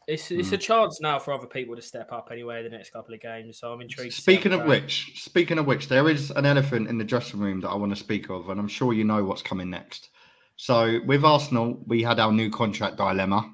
[0.08, 0.62] It's it's a hmm.
[0.62, 3.60] chance now for other people to step up anyway the next couple of games.
[3.60, 4.14] So I'm intrigued.
[4.14, 7.70] Speaking of which, speaking of which, there is an elephant in the dressing room that
[7.70, 10.12] I want to speak of, and I'm sure you know what's coming next.
[10.56, 13.54] So with Arsenal, we had our new contract dilemma.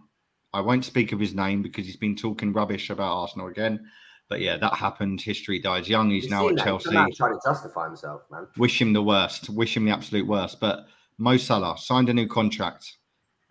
[0.53, 3.83] I won't speak of his name because he's been talking rubbish about Arsenal again.
[4.29, 5.21] But yeah, that happened.
[5.21, 6.11] History dies young.
[6.11, 6.59] He's You've now at that.
[6.59, 6.91] He's Chelsea.
[6.91, 8.47] come trying to justify himself, man.
[8.57, 9.49] Wish him the worst.
[9.49, 10.59] Wish him the absolute worst.
[10.59, 10.85] But
[11.17, 12.97] Mo Salah signed a new contract.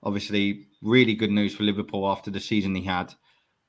[0.02, 3.14] Obviously, really good news for Liverpool after the season he had.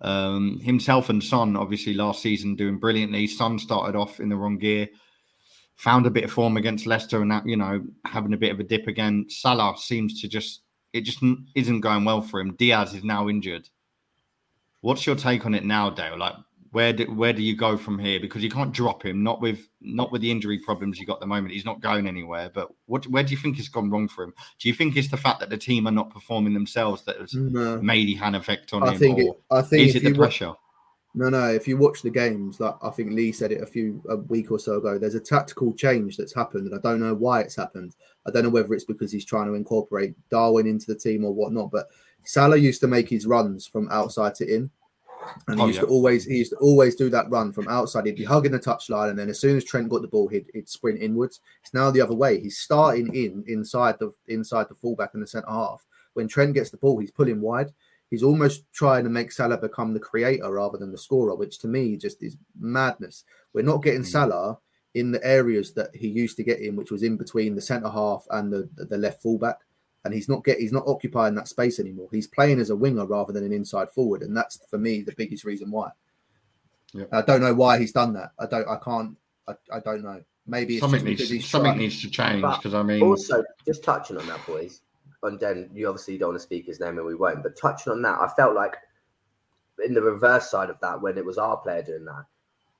[0.01, 3.27] Um, himself and Son, obviously, last season doing brilliantly.
[3.27, 4.89] Son started off in the wrong gear,
[5.75, 8.59] found a bit of form against Leicester, and that you know having a bit of
[8.59, 9.25] a dip again.
[9.29, 11.23] Salah seems to just it just
[11.55, 12.55] isn't going well for him.
[12.55, 13.69] Diaz is now injured.
[14.81, 16.17] What's your take on it now, Dale?
[16.17, 16.35] Like,
[16.73, 18.19] where do where do you go from here?
[18.19, 21.19] Because you can't drop him, not with not with the injury problems you got at
[21.21, 21.53] the moment.
[21.53, 22.51] He's not going anywhere.
[22.53, 24.33] But what where do you think it's gone wrong for him?
[24.59, 27.33] Do you think it's the fact that the team are not performing themselves that has
[27.33, 27.79] No.
[27.81, 28.83] maybe had an effect on.
[28.83, 30.53] I him, think it, I think is it the wa- pressure?
[31.15, 31.47] No, no.
[31.53, 34.49] If you watch the games, like I think Lee said it a few a week
[34.51, 37.55] or so ago, there's a tactical change that's happened, and I don't know why it's
[37.55, 37.95] happened.
[38.25, 41.31] I don't know whether it's because he's trying to incorporate Darwin into the team or
[41.31, 41.69] whatnot.
[41.71, 41.87] But
[42.23, 44.71] Salah used to make his runs from outside to in,
[45.47, 45.85] and he Oh, used yeah.
[45.85, 48.05] to always he used to always do that run from outside.
[48.05, 50.45] He'd be hugging the touchline, and then as soon as Trent got the ball, he'd,
[50.53, 51.41] he'd sprint inwards.
[51.61, 52.39] It's now the other way.
[52.39, 55.85] He's starting in inside the inside the fullback and the centre half.
[56.13, 57.71] When Trent gets the ball, he's pulling wide
[58.09, 61.67] he's almost trying to make Salah become the creator rather than the scorer, which to
[61.67, 63.23] me just is madness.
[63.53, 64.05] We're not getting Mm.
[64.05, 64.59] Salah
[64.93, 67.89] in the areas that he used to get in, which was in between the centre
[67.89, 69.57] half and the, the left fullback.
[70.05, 72.09] And he's not get he's not occupying that space anymore.
[72.11, 75.13] He's playing as a winger rather than an inside forward, and that's for me the
[75.15, 75.91] biggest reason why.
[76.93, 77.05] Yeah.
[77.11, 78.31] I don't know why he's done that.
[78.39, 78.67] I don't.
[78.67, 79.17] I can't.
[79.47, 80.21] I, I don't know.
[80.45, 83.83] Maybe it's Something needs he's something trying- needs to change because I mean, Also, just
[83.83, 84.81] touching on that, boys,
[85.23, 87.93] and then you obviously don't want to speak his name and we won't, but touching
[87.93, 88.75] on that, I felt like
[89.83, 92.25] in the reverse side of that, when it was our player doing that,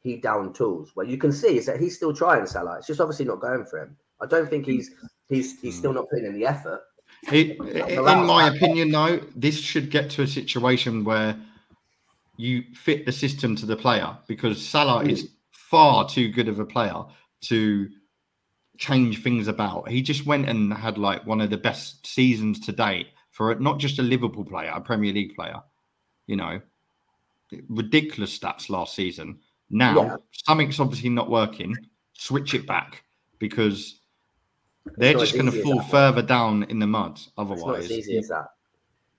[0.02, 0.92] he downed tools.
[0.94, 2.78] What you can see is that he's still trying Salah.
[2.78, 3.96] It's just obviously not going for him.
[4.22, 4.92] I don't think he's
[5.30, 5.80] he's he's hmm.
[5.80, 6.82] still not putting in the effort.
[7.32, 11.38] It, in my opinion, though, this should get to a situation where
[12.38, 16.66] you fit the system to the player because Salah is far too good of a
[16.66, 17.04] player
[17.42, 17.90] to
[18.78, 19.88] change things about.
[19.90, 23.80] He just went and had like one of the best seasons to date for not
[23.80, 25.62] just a Liverpool player, a Premier League player.
[26.28, 26.62] You know,
[27.70, 29.40] ridiculous stats last season.
[29.70, 30.16] Now Yeah.
[30.32, 31.76] something's obviously not working.
[32.14, 33.04] Switch it back
[33.40, 34.00] because
[34.98, 37.12] they're just going to fall further down in the mud.
[37.14, 38.48] It's not Otherwise, as easy as that.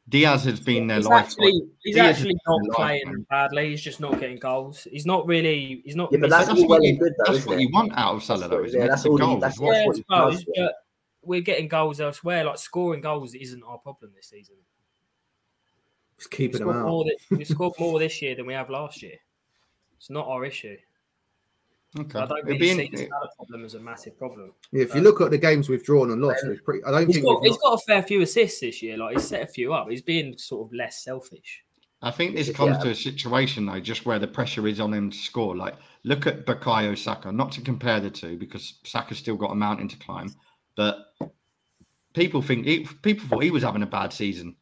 [0.09, 1.25] Diaz has been their He's life.
[1.25, 3.71] actually he's Diaz actually not their life, playing badly.
[3.71, 4.87] He's just not getting goals.
[4.91, 5.81] He's not really.
[5.85, 6.13] He's not.
[6.13, 7.63] Yeah, but missing- that's all well and good, though, that's isn't what it?
[7.63, 8.89] you want out of Salah, though, what- isn't yeah, it?
[8.91, 9.61] that's The all goals that's as.
[9.63, 10.75] Yeah, what goals, but
[11.23, 12.45] we're getting goals elsewhere.
[12.45, 14.57] Like scoring goals isn't our problem this season.
[16.19, 16.87] Just We keeping him scored, out.
[16.87, 19.17] more we scored more this year than we have last year.
[19.97, 20.77] It's not our issue.
[21.99, 22.19] Okay.
[22.19, 24.53] I don't It'd really be see the Salah problem as a massive problem.
[24.73, 27.17] If you look at the games we've drawn and lost, we've pretty, I don't He's
[27.17, 28.97] think got, we've he's not, got a fair few assists this year.
[28.97, 29.89] Like he's set a few up.
[29.89, 31.63] He's being sort of less selfish.
[32.03, 32.55] I think this Yeah.
[32.55, 35.57] comes to a situation though, just where the pressure is on him to score.
[35.57, 37.31] Like, look at Bukayo Saka.
[37.33, 40.35] Not to compare the two because Saka's still got a mountain to climb,
[40.77, 40.99] but
[42.13, 44.57] people think he, people thought he was having a bad season.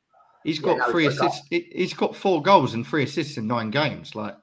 [0.44, 1.40] He's got no, three assists.
[1.50, 4.14] he- He's got four goals and three assists in nine games.
[4.14, 4.36] Like,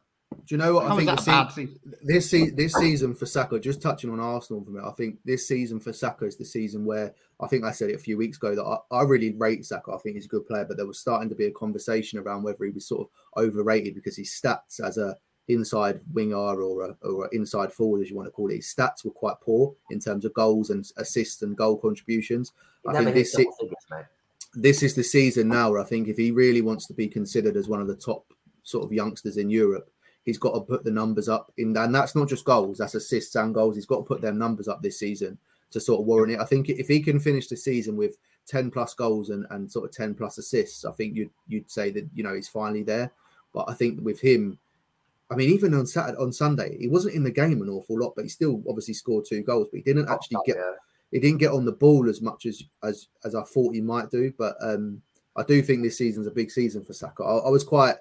[0.50, 1.10] do you know what I think?
[1.10, 1.80] that the a se- season?
[2.02, 5.20] this se- this season for Saka, just touching on Arsenal for a minute, I think
[5.24, 8.18] this season for Saka is the season where I think I said it a few
[8.18, 9.92] weeks ago that I, I really rate Saka.
[9.92, 12.42] I think he's a good player, but there was starting to be a conversation around
[12.42, 15.16] whether he was sort of overrated because his stats as a
[15.50, 18.74] inside winger or a, or a inside forward, as you want to call it, his
[18.76, 22.54] stats were quite poor in terms of goals and assists and goal contributions.
[22.88, 23.48] I think this mate.
[24.56, 27.56] this is the season now where I think if he really wants to be considered
[27.56, 28.34] as one of the top
[28.64, 29.92] sort of youngsters in Europe,
[30.26, 33.36] he's got to put the numbers up in and that's not just goals, that's assists
[33.36, 33.76] and goals.
[33.76, 35.38] He's got to put their numbers up this season
[35.72, 36.40] to sort of warrant it.
[36.40, 39.86] I think if he can finish the season with 10 plus goals and, and sort
[39.86, 43.12] of 10 plus assists, I think you'd you'd say that you know he's finally there.
[43.54, 44.60] But I think with him,
[45.32, 48.14] I mean, even on Saturday on Sunday, he wasn't in the game an awful lot,
[48.16, 50.58] but he still obviously scored two goals, but he didn't actually get
[51.12, 54.12] he didn't get on the ball as much as as as I thought he might
[54.12, 54.34] do.
[54.38, 55.02] But um,
[55.36, 57.24] I do think this season's a big season for Saka.
[57.24, 57.96] I, I was quite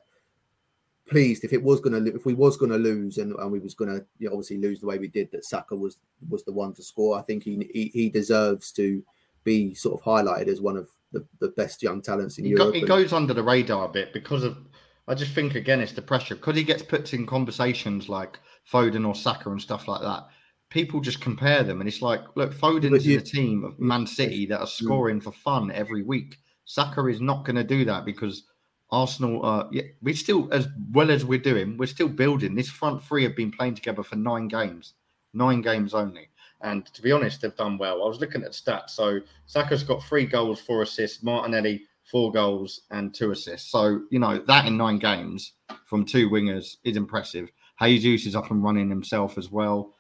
[1.09, 3.59] pleased if it was going to if we was going to lose and, and we
[3.59, 6.45] was going to you know, obviously lose the way we did that Saka was was
[6.45, 7.19] the one to score.
[7.19, 9.03] I think he he, he deserves to
[9.45, 12.73] be sort of highlighted as one of the, the best young talents in he Europe.
[12.75, 14.59] Go, he goes under the radar a bit because of.
[15.07, 18.39] I just think again it's the pressure because he gets put in conversations like
[18.71, 20.27] Foden or Saka and stuff like that.
[20.69, 24.07] People just compare them, and it's like, look, Foden's you, in a team of Man
[24.07, 24.85] City that are mm.
[24.85, 26.37] scoring for fun every week.
[26.67, 28.45] Saka is not going to do that because
[28.91, 32.55] Arsenal, uh, yeah, we still, as well as we're doing, we're still building.
[32.55, 34.95] This front three have been playing together for nine games,
[35.35, 36.29] nine games only.
[36.61, 38.03] And to be honest, they've done well.
[38.03, 38.91] I was looking at stats.
[38.91, 41.23] So Saka's got three goals, four assists.
[41.23, 43.71] Martinelli, four goals and two assists.
[43.71, 45.53] So, you know, that in nine games
[45.85, 47.51] from two wingers is impressive.
[47.81, 49.95] Jesus is up and running himself as well.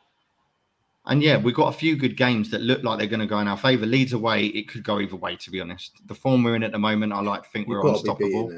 [1.08, 3.38] And yeah, we've got a few good games that look like they're going to go
[3.38, 3.86] in our favour.
[3.86, 5.96] Leeds away, it could go either way, to be honest.
[6.06, 8.52] The form we're in at the moment, I like to think You've we're unstoppable.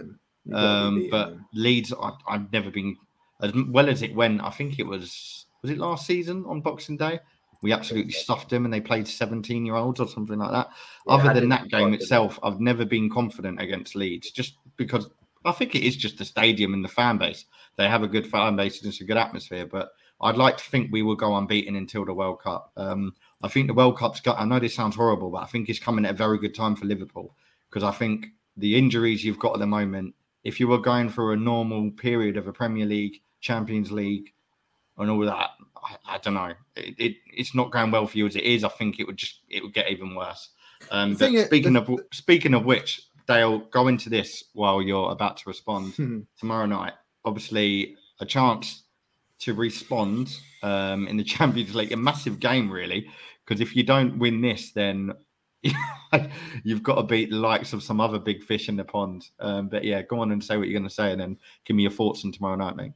[0.53, 1.47] Um, but them.
[1.55, 2.97] Leeds, I, I've never been
[3.41, 4.43] as well as it went.
[4.43, 7.21] I think it was was it last season on Boxing Day.
[7.63, 10.71] We absolutely stuffed them, and they played seventeen-year-olds or something like that.
[11.07, 15.11] Yeah, Other than that game itself, I've never been confident against Leeds, just because
[15.45, 17.45] I think it is just the stadium and the fan base.
[17.77, 20.65] They have a good fan base and it's a good atmosphere, but I'd like to
[20.65, 22.73] think we will go unbeaten until the World Cup.
[22.77, 24.39] Um, I think the World Cup's got.
[24.39, 26.77] I know this sounds horrible, but I think it's coming at a very good time
[26.77, 27.35] for Liverpool
[27.69, 30.15] because I think the injuries you've got at the moment.
[30.43, 34.33] If you were going through a normal period of a Premier League, Champions League,
[34.97, 36.53] and all that, I, I don't know.
[36.77, 38.65] It, it, it's not going well for you as it is.
[38.65, 40.51] I think it would just it would get even worse.
[40.91, 45.37] Um, but speaking the, of speaking of which, Dale, go into this while you're about
[45.39, 46.21] to respond hmm.
[46.39, 46.95] tomorrow night.
[47.25, 48.83] Obviously, a chance
[49.41, 51.93] to respond um, in the Champions League.
[51.93, 53.09] A massive game, really,
[53.45, 55.13] because if you don't win this, then
[56.65, 59.29] you've got to beat the likes of some other big fish in the pond.
[59.41, 61.77] Um, but yeah, go on and say what you're going to say, and then give
[61.77, 62.93] me your thoughts on tomorrow night, mate.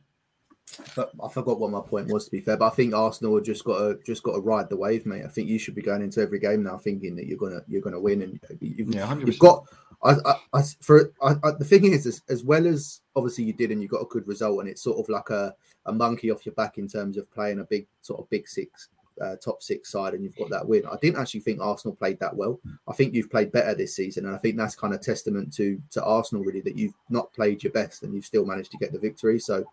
[0.99, 3.65] I forgot what my point was to be fair, but I think Arsenal have just
[3.65, 5.25] got to just got to ride the wave, mate.
[5.25, 7.83] I think you should be going into every game now thinking that you're gonna you're
[7.83, 9.67] gonna win, and you've, yeah, you've got.
[10.05, 13.53] I, I, I for I, I, the thing is, as, as well as obviously you
[13.53, 15.55] did, and you got a good result, and it's sort of like a
[15.87, 18.89] a monkey off your back in terms of playing a big sort of big six,
[19.23, 20.85] uh, top six side, and you've got that win.
[20.87, 22.61] I didn't actually think Arsenal played that well.
[22.87, 25.81] I think you've played better this season, and I think that's kind of testament to
[25.93, 28.93] to Arsenal really that you've not played your best and you've still managed to get
[28.93, 29.39] the victory.
[29.39, 29.65] So.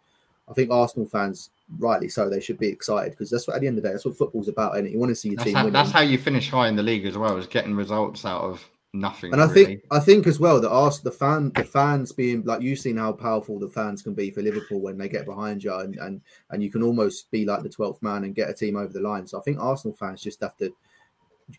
[0.49, 3.67] I think Arsenal fans, rightly so, they should be excited because that's what at the
[3.67, 5.45] end of the day, that's what football's about, and you want to see your that's
[5.45, 5.73] team how, winning.
[5.73, 8.67] That's how you finish high in the league as well, is getting results out of
[8.93, 9.33] nothing.
[9.33, 9.65] And I really.
[9.65, 12.97] think I think as well that ask the fan the fans being like you've seen
[12.97, 16.21] how powerful the fans can be for Liverpool when they get behind you and and,
[16.49, 18.99] and you can almost be like the 12th man and get a team over the
[18.99, 19.27] line.
[19.27, 20.73] So I think Arsenal fans just have to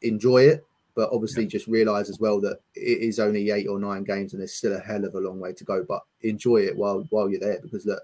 [0.02, 1.50] enjoy it, but obviously yeah.
[1.50, 4.74] just realise as well that it is only eight or nine games and there's still
[4.74, 5.84] a hell of a long way to go.
[5.86, 8.02] But enjoy it while while you're there because look,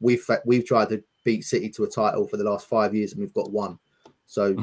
[0.00, 3.20] we've we've tried to beat City to a title for the last five years and
[3.20, 3.78] we've got one.
[4.26, 4.56] So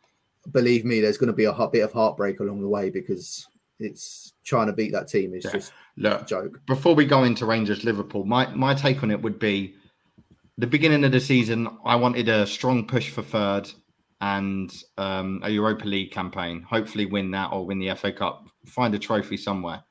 [0.52, 3.46] believe me, there's going to be a bit of heartbreak along the way because
[3.78, 5.52] it's trying to beat that team is yeah.
[5.52, 6.60] just Look, a joke.
[6.66, 9.74] Before we go into Rangers Liverpool, my my take on it would be
[10.56, 11.68] the beginning of the season.
[11.84, 13.70] I wanted a strong push for third
[14.20, 16.62] and um, a Europa League campaign.
[16.62, 18.48] Hopefully, win that or win the FA Cup.
[18.66, 19.82] Find a trophy somewhere.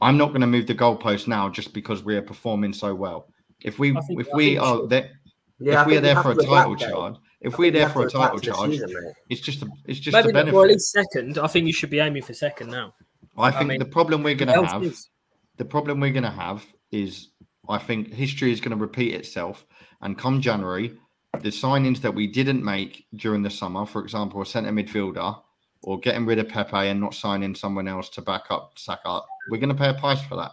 [0.00, 3.28] I'm not going to move the goalpost now just because we are performing so well.
[3.62, 5.10] If we think, if we are there,
[5.58, 8.38] yeah, if we are there for a title charge, if we're there for a title
[8.38, 10.54] charge, season, it's just a, it's just maybe a benefit.
[10.54, 11.38] Well, at least second.
[11.38, 12.92] I think you should be aiming for second now.
[13.36, 15.08] I think I mean, the problem we're going to have, is...
[15.56, 17.28] the problem we're going to have is,
[17.68, 19.66] I think history is going to repeat itself.
[20.00, 20.96] And come January,
[21.40, 25.40] the signings that we didn't make during the summer, for example, a centre midfielder,
[25.82, 29.20] or getting rid of Pepe and not signing someone else to back up Saka,
[29.50, 30.52] we're going to pay a price for that.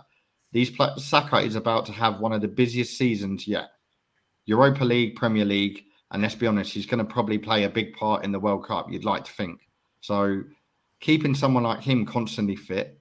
[0.51, 3.71] These Saka is about to have one of the busiest seasons yet.
[4.45, 7.93] Europa League, Premier League, and let's be honest, he's going to probably play a big
[7.93, 8.91] part in the World Cup.
[8.91, 9.61] You'd like to think.
[10.01, 10.43] So
[11.01, 12.99] keeping someone like him constantly fit,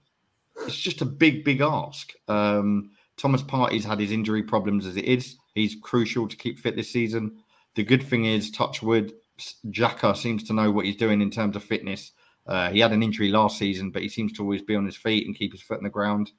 [0.66, 2.12] it's just a big, big ask.
[2.26, 5.36] Um, Thomas Partey's had his injury problems as it is.
[5.54, 7.38] He's crucial to keep fit this season.
[7.76, 9.12] The good thing is, Touchwood,
[9.66, 12.12] Xhaka seems to know what he's doing in terms of fitness.
[12.46, 14.96] Uh, he had an injury last season, but he seems to always be on his
[14.96, 16.32] feet and keep his foot in the ground.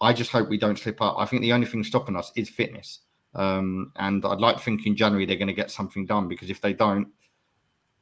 [0.00, 1.16] I just hope we don't slip up.
[1.18, 3.00] I think the only thing stopping us is fitness.
[3.34, 6.50] Um, and I'd like to think in January they're going to get something done because
[6.50, 7.08] if they don't,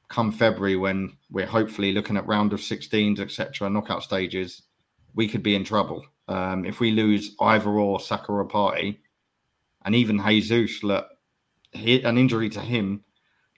[0.08, 4.62] come February when we're hopefully looking at round of 16s, etc., knockout stages,
[5.14, 6.04] we could be in trouble.
[6.28, 8.98] Um, if we lose either or Saka or Partey,
[9.84, 11.06] and even Jesus, look,
[11.72, 13.04] he, an injury to him,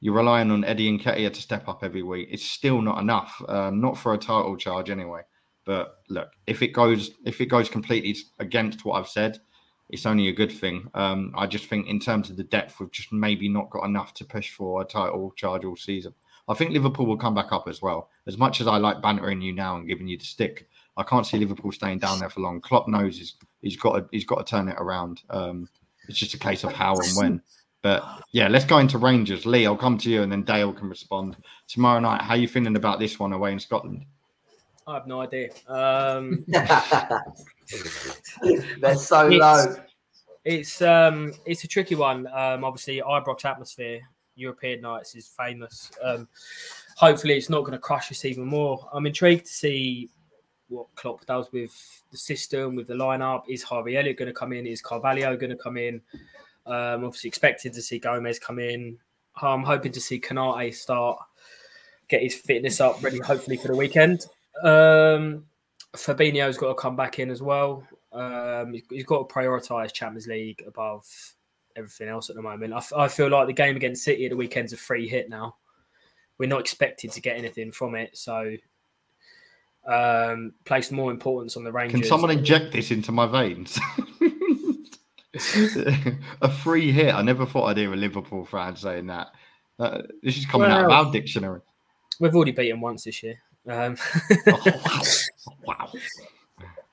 [0.01, 2.29] you're relying on Eddie Nketiah to step up every week.
[2.31, 5.23] It's still not enough, um, not for a title charge anyway.
[5.67, 9.39] But look, if it goes if it goes completely against what I've said,
[9.91, 10.89] it's only a good thing.
[10.95, 14.15] Um, I just think in terms of the depth, we've just maybe not got enough
[14.15, 16.15] to push for a title charge all season.
[16.51, 18.11] I think Liverpool will come back up as well.
[18.27, 21.27] As much as I like bantering you now and giving you the stick, I can't
[21.27, 22.61] see Liverpool staying down there for long.
[22.61, 25.23] Klopp knows he's, he's got to, he's got to turn it around.
[25.31, 25.69] Um,
[26.09, 27.43] it's just a case of how and when.
[27.83, 29.47] But yeah, let's go into Rangers.
[29.47, 31.37] Lee, I'll come to you and then Dale can respond
[31.69, 32.21] tomorrow night.
[32.21, 34.05] How are you feeling about this one away in Scotland?
[34.87, 35.51] I have no idea.
[35.69, 36.67] Um, They're
[38.97, 39.77] so It's- low.
[40.45, 42.27] it's um, it's a tricky one.
[42.27, 44.01] Um, obviously, Ibrox atmosphere,
[44.41, 45.91] European nights is famous.
[46.03, 46.27] Um,
[46.97, 48.89] hopefully, it's not going to crush us even more.
[48.93, 50.09] I'm intrigued to see
[50.69, 51.73] what Klopp does with
[52.11, 53.43] the system, with the lineup.
[53.49, 54.67] Is Harvey Elliott going to come in?
[54.67, 56.01] Is Carvalho going to come in?
[56.67, 58.99] Um, obviously, expected to see Gomez come in.
[59.43, 61.19] I'm hoping to see Konate start,
[62.09, 64.27] get his fitness up, ready hopefully for the weekend.
[64.63, 65.45] Um,
[65.95, 67.85] Fabinho's got to come back in as well.
[68.13, 71.07] Um, he's- he's got to prioritise Champions League above
[71.77, 72.73] everything else at the moment.
[72.73, 75.29] I, f- I feel like the game against City at the weekend's a free hit
[75.29, 75.57] now.
[76.39, 78.55] We're not expected to get anything from it, so
[79.87, 82.01] um, place more importance on the Rangers.
[82.01, 83.79] Can someone inject this into my veins?
[86.43, 87.15] a free hit.
[87.15, 89.29] I never thought I'd hear a Liverpool fan saying that.
[89.79, 91.61] Uh, this is coming out of our dictionary.
[92.19, 93.39] We've already beaten once this year.
[93.69, 93.97] Um,
[94.47, 95.03] Oh, wow.
[95.67, 95.93] wow.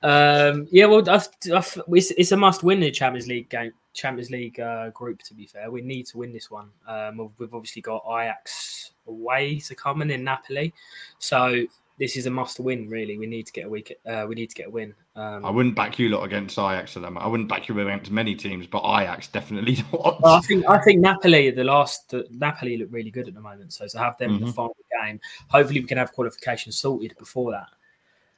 [0.02, 4.60] Um, yeah, well, I've, I've, it's, it's a must-win the Champions League game, Champions League
[4.60, 5.22] uh, group.
[5.24, 6.70] To be fair, we need to win this one.
[6.86, 10.72] Um, we've- obviously got Ajax away to come in in Napoli,
[11.18, 11.64] so
[11.98, 12.88] this is a must-win.
[12.88, 13.92] Really, we need to get a week.
[14.06, 14.94] Uh, we need to get a win.
[15.16, 17.18] Um, I wouldn't back you lot against Ajax at them.
[17.18, 20.20] I wouldn't back you against many teams, but Ajax definitely not.
[20.24, 23.72] I think I think Napoli the last the, Napoli look really good at the moment.
[23.72, 24.54] So to have them in the Mhm.
[24.54, 27.66] final game, hopefully we can have qualification sorted before that.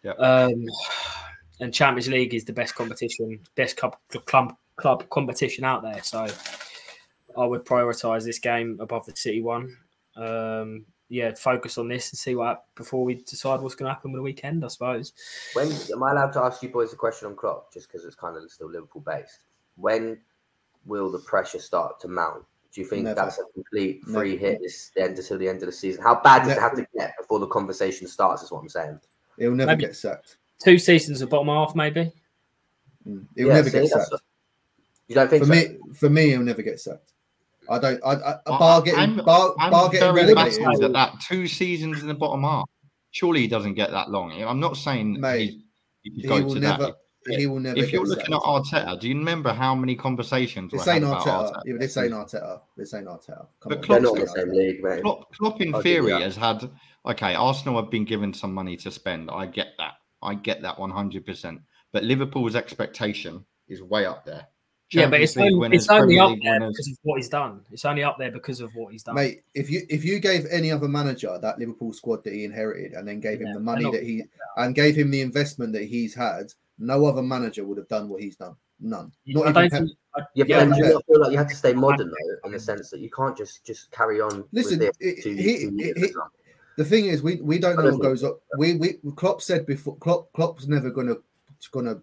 [0.05, 0.19] Yep.
[1.61, 3.97] And Champions League is the best competition, best club
[4.27, 6.03] club club competition out there.
[6.03, 6.27] So
[7.37, 9.77] I would prioritise this game above the City one.
[10.17, 13.95] Um, yeah, focus on this and see what hap- before we decide what's going to
[13.95, 14.65] happen with the weekend.
[14.65, 15.13] I suppose.
[15.55, 17.73] When am I allowed to ask you boys a question on Klopp?
[17.75, 19.41] Just because it's kind of still Liverpool based.
[19.77, 20.19] When
[20.87, 22.45] will the pressure start to mount?
[22.73, 23.17] Do you think Never.
[23.17, 24.47] that's a complete free Never.
[24.47, 26.03] hit this the end until the end of the season?
[26.03, 28.43] How bad does it have to get before the conversation starts?
[28.43, 29.01] Is what I'm saying.
[29.37, 30.37] He'll never Maybe- get sacked.
[30.63, 32.13] Two seasons of bottom half, maybe.
[33.07, 33.27] Mm.
[33.37, 34.23] He'll Yeah, never see, get that's sacked.
[35.09, 35.69] You don't think For so?
[35.69, 37.13] me, for me, he'll never get sacked.
[37.69, 38.01] I don't.
[38.05, 40.63] I, I, I- bar getting I'm- bar, I'm bar getting very relegated.
[40.65, 41.21] baffled at that.
[41.21, 42.69] Two seasons in the bottom half.
[43.13, 44.33] Surely he doesn't get that long.
[44.43, 45.55] I'm not saying Mate,
[46.03, 46.83] he, he could He will to never.
[46.85, 46.95] that.
[47.39, 47.79] He will never.
[47.79, 51.13] If you're looking at Arteta, do you remember how many conversations This were had ain't
[51.13, 51.53] Arteta.
[51.53, 51.63] Arteta?
[51.67, 52.61] Yeah, this ain't Arteta.
[52.77, 53.47] This ain't Arteta.
[53.61, 55.03] Come But on, Klopp's They're not in the same league, mate.
[55.03, 56.71] Klopp, Klopp in I'll theory you has had
[57.07, 57.35] okay.
[57.35, 59.31] Arsenal have been given some money to spend.
[59.31, 59.95] I get that.
[60.23, 61.25] I get that 100.
[61.27, 61.61] percent
[61.93, 64.47] But Liverpool's expectation is way up there.
[64.93, 66.73] Yeah, but it's only, winners, it's only Premier up League there winners.
[66.77, 67.61] because of what he's done.
[67.71, 69.15] It's only up there because of what he's done.
[69.15, 72.95] Mate, if you if you gave any other manager that Liverpool squad that he inherited
[72.95, 74.25] and then gave Yeah, him the money not- that he
[74.57, 78.21] and gave him the investment that he's had, no other manager would have done what
[78.21, 78.57] he's done.
[78.81, 79.13] None.
[79.27, 80.75] Not I even don't think, I, Yeah, but yeah, then yeah.
[80.75, 83.11] do you feel like you have to stay modern though, in the sense that you
[83.11, 86.15] can't just just carry on Listen, with this it- two, he- two he-
[86.81, 88.41] The thing is, we, we don't know what goes up.
[88.57, 89.97] We we Klopp said before.
[89.97, 91.17] Klopp Klopp's never gonna
[91.73, 92.01] gonna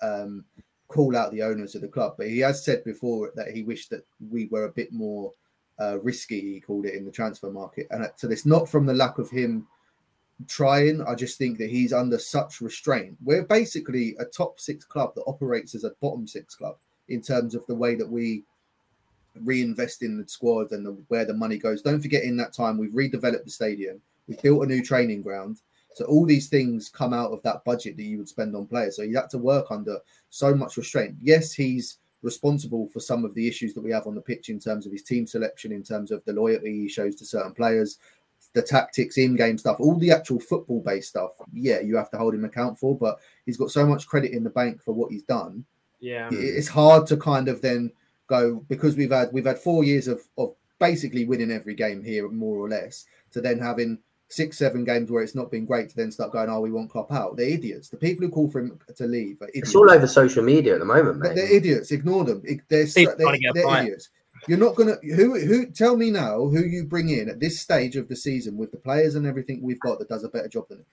[0.00, 0.46] um,
[0.88, 3.90] call out the owners of the club, but he has said before that he wished
[3.90, 5.30] that we were a bit more
[5.78, 6.40] uh, risky.
[6.40, 9.28] He called it in the transfer market, and so it's not from the lack of
[9.28, 9.66] him
[10.48, 11.02] trying.
[11.02, 13.18] I just think that he's under such restraint.
[13.22, 17.54] We're basically a top six club that operates as a bottom six club in terms
[17.54, 18.44] of the way that we
[19.42, 21.82] reinvest in the squad and the, where the money goes.
[21.82, 25.60] Don't forget, in that time, we've redeveloped the stadium, we've built a new training ground.
[25.94, 28.96] So all these things come out of that budget that you would spend on players.
[28.96, 29.98] So you had to work under
[30.30, 31.16] so much restraint.
[31.20, 34.58] Yes, he's responsible for some of the issues that we have on the pitch in
[34.58, 37.98] terms of his team selection, in terms of the loyalty he shows to certain players,
[38.54, 41.32] the tactics, in-game stuff, all the actual football-based stuff.
[41.52, 44.42] Yeah, you have to hold him account for, but he's got so much credit in
[44.42, 45.64] the bank for what he's done
[46.04, 46.28] yeah.
[46.30, 47.90] it's hard to kind of then
[48.26, 52.28] go because we've had we've had four years of of basically winning every game here
[52.28, 53.98] more or less to then having
[54.34, 56.90] six seven games where it's not been great to then start going oh we want
[56.90, 57.36] Klopp out.
[57.36, 57.88] They're idiots.
[57.88, 60.74] The people who call for him to leave are idiots It's all over social media
[60.74, 61.90] at the moment, but they're idiots.
[61.92, 62.42] Ignore them.
[62.44, 64.10] They're, they're, trying to get they're idiots.
[64.46, 67.96] You're not gonna who who tell me now who you bring in at this stage
[67.96, 70.68] of the season with the players and everything we've got that does a better job
[70.68, 70.86] than him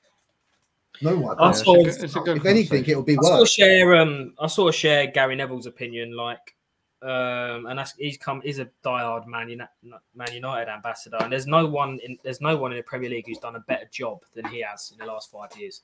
[1.01, 1.37] no one.
[1.39, 3.41] I Yeah, it's a saw- good- it's a good if anything it'll be I sort
[3.41, 6.55] of share um I sort of share Gary Neville's opinion, like
[7.03, 9.71] um and that's he's come he's a diehard Man United
[10.15, 13.25] Man United ambassador, and there's no one in there's no one in the Premier League
[13.27, 15.81] who's done a better job than he has in the last five years.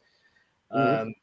[0.74, 1.01] Mhm.
[1.01, 1.15] Um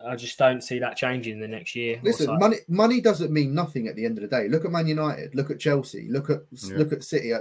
[0.00, 1.98] I just don't see that changing in the next year.
[2.04, 2.36] Listen, so.
[2.36, 4.48] money money doesn't mean nothing at the end of the day.
[4.48, 6.76] Look at Man United, look at Chelsea, look at Yeah.
[6.76, 7.32] look at City.
[7.32, 7.40] uh,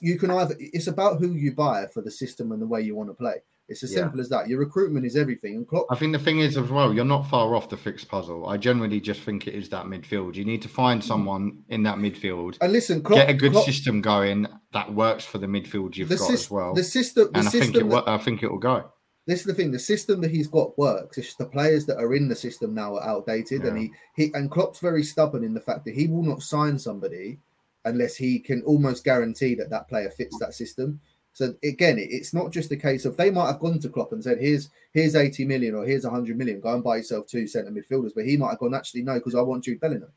[0.00, 2.94] You can either it's about who you buy for the system and the way you
[2.94, 3.42] want to play.
[3.72, 4.02] It's as Yeah.
[4.02, 4.48] simple as that.
[4.48, 5.56] Your recruitment is everything.
[5.56, 8.08] And Klopp, I think the thing is as well, you're not far off the fixed
[8.08, 8.46] puzzle.
[8.46, 10.36] I generally just think it is that midfield.
[10.36, 11.04] You need to find mm.
[11.04, 15.24] someone in that midfield, and listen, Klopp, get a good Klopp- system going that works
[15.24, 16.74] for the midfield you've the, got as well.
[16.74, 18.92] the system, the and I think it, that- I think it will go.
[19.26, 19.72] this is the thing.
[19.72, 21.16] The system that he's got works.
[21.18, 23.88] It's just the players that are in the system now are outdated, and Yeah.
[24.16, 27.38] he, he and Klopp's very stubborn in the fact that he will not sign somebody
[27.84, 31.00] unless he can almost guarantee that that player fits that system.
[31.32, 34.22] So again, it's not just a case of they might have gone to Klopp and
[34.22, 36.60] said, "Here's here's eighty million or here's hundred million.
[36.60, 39.34] Go and buy yourself two centre midfielders." But he might have gone, "Actually, no, because
[39.34, 40.12] I want Jude Bellingham.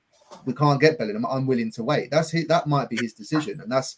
[0.45, 1.25] We can't get Bellingham.
[1.25, 3.97] I'm willing to wait." That's his, that might be his decision, and that's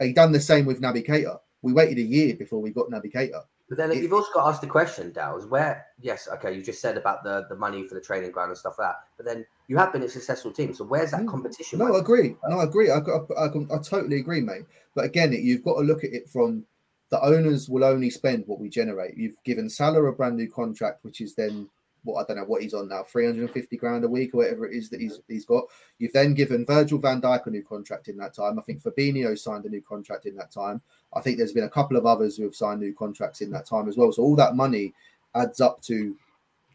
[0.00, 1.38] he done the same with Naby Keita.
[1.60, 3.42] We waited a year before we got Naby Keita.
[3.68, 6.62] But then It- you've also got to ask the question, Dow's, where, yes, okay, you
[6.62, 8.96] just said about the, the money for the training ground and stuff like that.
[9.16, 10.74] But then you have been a successful team.
[10.74, 11.28] So where's that Mm.
[11.28, 11.78] competition?
[11.78, 12.36] No, I agree.
[12.46, 12.90] No, I agree.
[12.90, 14.66] I, I, I, I totally agree, mate.
[14.94, 16.64] But again, it, you've got to look at it from
[17.10, 19.16] the owners will only spend what we generate.
[19.16, 21.68] You've given Salah a brand new contract, which is then
[22.04, 24.76] what I don't know what he's on now, 350 grand a week or whatever it
[24.76, 25.64] is that he's he's got.
[25.98, 28.58] You've then given Virgil van Dijk a new contract in that time.
[28.58, 30.80] I think Fabinho signed a new contract in that time.
[31.14, 33.66] I think there's been a couple of others who have signed new contracts in that
[33.66, 34.12] time as well.
[34.12, 34.92] So all that money
[35.34, 36.16] adds up to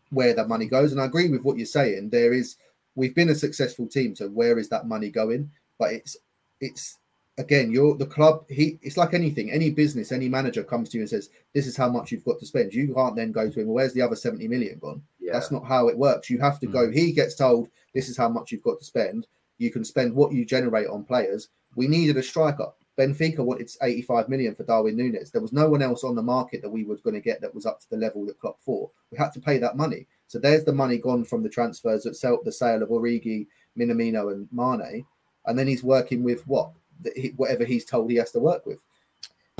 [0.09, 0.91] where that money goes.
[0.91, 2.09] And I agree with what you're saying.
[2.09, 2.57] There is
[2.95, 5.51] we've been a successful team, so where is that money going?
[5.77, 6.17] But it's
[6.59, 6.97] it's
[7.39, 8.45] again, you're the club.
[8.49, 11.75] He it's like anything, any business, any manager comes to you and says, "This is
[11.75, 13.67] how much you've got to spend." You can't then go to him.
[13.67, 15.01] Well, where's the other seventy million gone?
[15.19, 15.33] Yeah.
[15.33, 16.29] That's not how it works.
[16.29, 16.73] You have to hmm.
[16.73, 16.91] go.
[16.91, 19.25] He gets told, "This is how much you've got to spend."
[19.57, 21.49] You can spend what you generate on players.
[21.75, 22.71] We needed a striker.
[22.97, 25.31] Benfica wanted 85 million for Darwin Nunez.
[25.31, 27.55] There was no one else on the market that we were going to get that
[27.55, 28.91] was up to the level that Klopp thought.
[29.11, 30.05] We had to pay that money.
[30.27, 34.33] So there's the money gone from the transfers that sell the sale of Origi, Minamino,
[34.33, 35.05] and Mane,
[35.45, 36.71] and then he's working with what
[37.15, 38.79] he- whatever he's told he has to work with.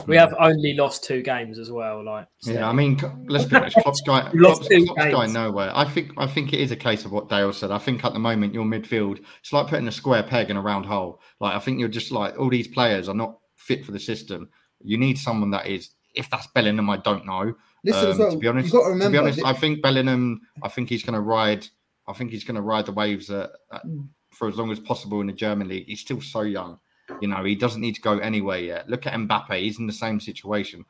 [0.08, 2.04] We have only lost two games as well.
[2.06, 3.76] Like, Yeah, I mean, let's be honest.
[3.78, 5.34] Klopp's guy, lost Klopp's, two Klopp's games.
[5.34, 5.72] nowhere.
[5.76, 7.70] I think, I think it is a case of what Dale said.
[7.70, 10.62] I think at the moment your midfield, it's like putting a square peg in a
[10.62, 11.20] round hole.
[11.42, 14.50] Like I think you're just like all these players are not fit for the system.
[14.82, 15.90] You need someone that is.
[16.16, 17.54] If that's Bellingham, I don't know.
[17.84, 20.40] Listen, Um, well, to be honest, you've got to to be honest, I think Bellingham.
[20.64, 21.68] I think he's going to ride.
[22.08, 24.08] I think he's going to ride the waves uh, uh, Mm.
[24.32, 25.86] for as long as possible in the German league.
[25.88, 26.80] He's still so young.
[27.22, 28.90] You know, he doesn't need to go anywhere yet.
[28.90, 30.86] Look at Mbappe; he's in the same situation.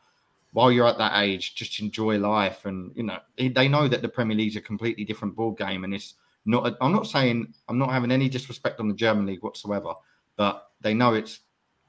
[0.52, 4.10] While you're at that age, just enjoy life, and you know they know that the
[4.10, 6.16] Premier League's a completely different ball game, and it's
[6.46, 6.76] not.
[6.82, 9.94] I'm not saying I'm not having any disrespect on the German league whatsoever,
[10.38, 11.40] but they know it's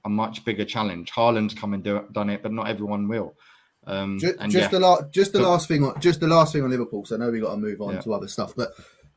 [0.05, 1.11] a much bigger challenge.
[1.11, 3.35] Haaland's come and do, done it, but not everyone will.
[3.87, 4.69] Um, Just, just yeah.
[4.69, 7.05] the last, just the But- last thing on, just the last thing on Liverpool.
[7.07, 8.01] So I know we got to move on Yeah.
[8.03, 8.73] to other stuff, but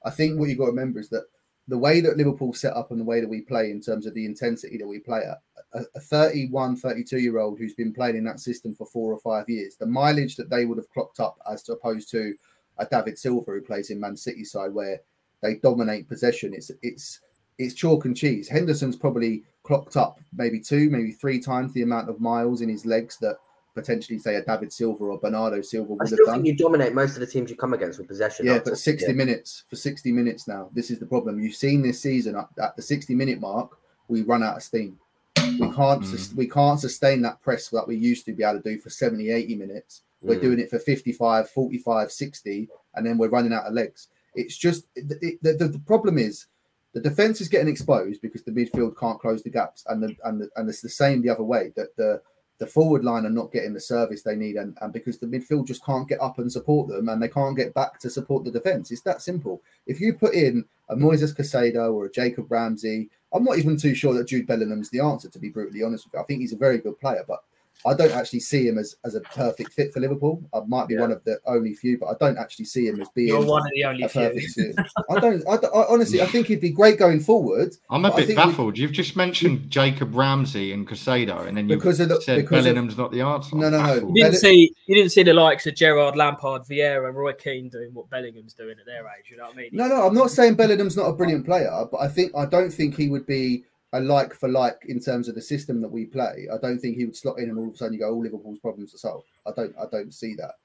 [0.05, 1.25] I think what you got to remember is that
[1.67, 4.13] the way that Liverpool set up and the way that we play in terms of
[4.13, 5.41] the intensity that we play at,
[5.73, 9.19] a, a 31, 32 year old who's been playing in that system for four or
[9.19, 12.35] five years, the mileage that they would have clocked up as opposed to
[12.77, 14.99] a David Silva who plays in Man City side where
[15.41, 16.53] they dominate possession.
[16.53, 17.19] It's it's
[17.57, 18.49] it's chalk and cheese.
[18.49, 22.85] Henderson's probably clocked up maybe two, maybe three times the amount of miles in his
[22.85, 23.37] legs that
[23.73, 26.35] potentially say a David Silva or Bernardo Silva I would have still done.
[26.35, 28.45] think you dominate most of the teams you come against with possession.
[28.45, 29.13] Yeah, but 60 Yeah.
[29.13, 30.69] minutes for 60 minutes now.
[30.73, 31.39] This is the problem.
[31.39, 34.99] You've seen this season at, at the 60 minute mark, we run out of steam.
[35.59, 38.69] We can't sus- we can't sustain that press that we used to be able to
[38.69, 40.01] do for 70, 80 minutes.
[40.21, 40.41] We're Mm.
[40.41, 44.07] doing it for 55, 45, 60, and then we're running out of legs.
[44.35, 46.45] It's just it, it- the, the, the problem is
[46.93, 50.39] the defense is getting exposed because the midfield can't close the gaps, and the and
[50.41, 52.21] the, and it's the same the other way that the
[52.59, 55.67] the forward line are not getting the service they need, and, and because the midfield
[55.67, 58.51] just can't get up and support them, and they can't get back to support the
[58.51, 58.91] defense.
[58.91, 59.61] It's that simple.
[59.87, 63.95] If you put in a Moises Caicedo or a Jacob Ramsey, I'm not even too
[63.95, 65.29] sure that Jude Bellingham's the answer.
[65.29, 67.43] To be brutally honest with you, I think he's a very good player, but
[67.85, 70.41] I don't actually see him as, as a perfect fit for Liverpool.
[70.53, 71.01] I might be Yeah.
[71.01, 73.61] one of the only few, but I don't actually see him as being You're one
[73.61, 74.21] of the only a few.
[74.21, 74.75] perfect fit.
[75.09, 75.43] I don't.
[75.47, 77.75] I, I honestly, I think he'd be great going forward.
[77.89, 78.77] I'm a bit think we- baffled.
[78.77, 82.59] You've just mentioned Jacob Ramsey and Caicedo, and then you Because of the- said because
[82.59, 83.55] of- Bellingham's not the answer.
[83.57, 83.83] No, no, no.
[83.83, 84.15] baffled.
[84.15, 87.93] You didn't see you didn't see the likes of Gerrard Lampard, Vieira, Roy Keane doing
[87.93, 89.29] what Bellingham's doing at their age.
[89.29, 89.69] You know what I mean?
[89.73, 92.71] No, no, I'm not saying Bellingham's not a brilliant player, but I think I don't
[92.71, 96.05] think he would be a like for like in terms of the system that we
[96.05, 96.47] play.
[96.51, 98.23] I don't think he would slot in and all of a sudden you go, all
[98.23, 99.27] Liverpool's problems are solved.
[99.45, 100.55] I don't, I don't see that.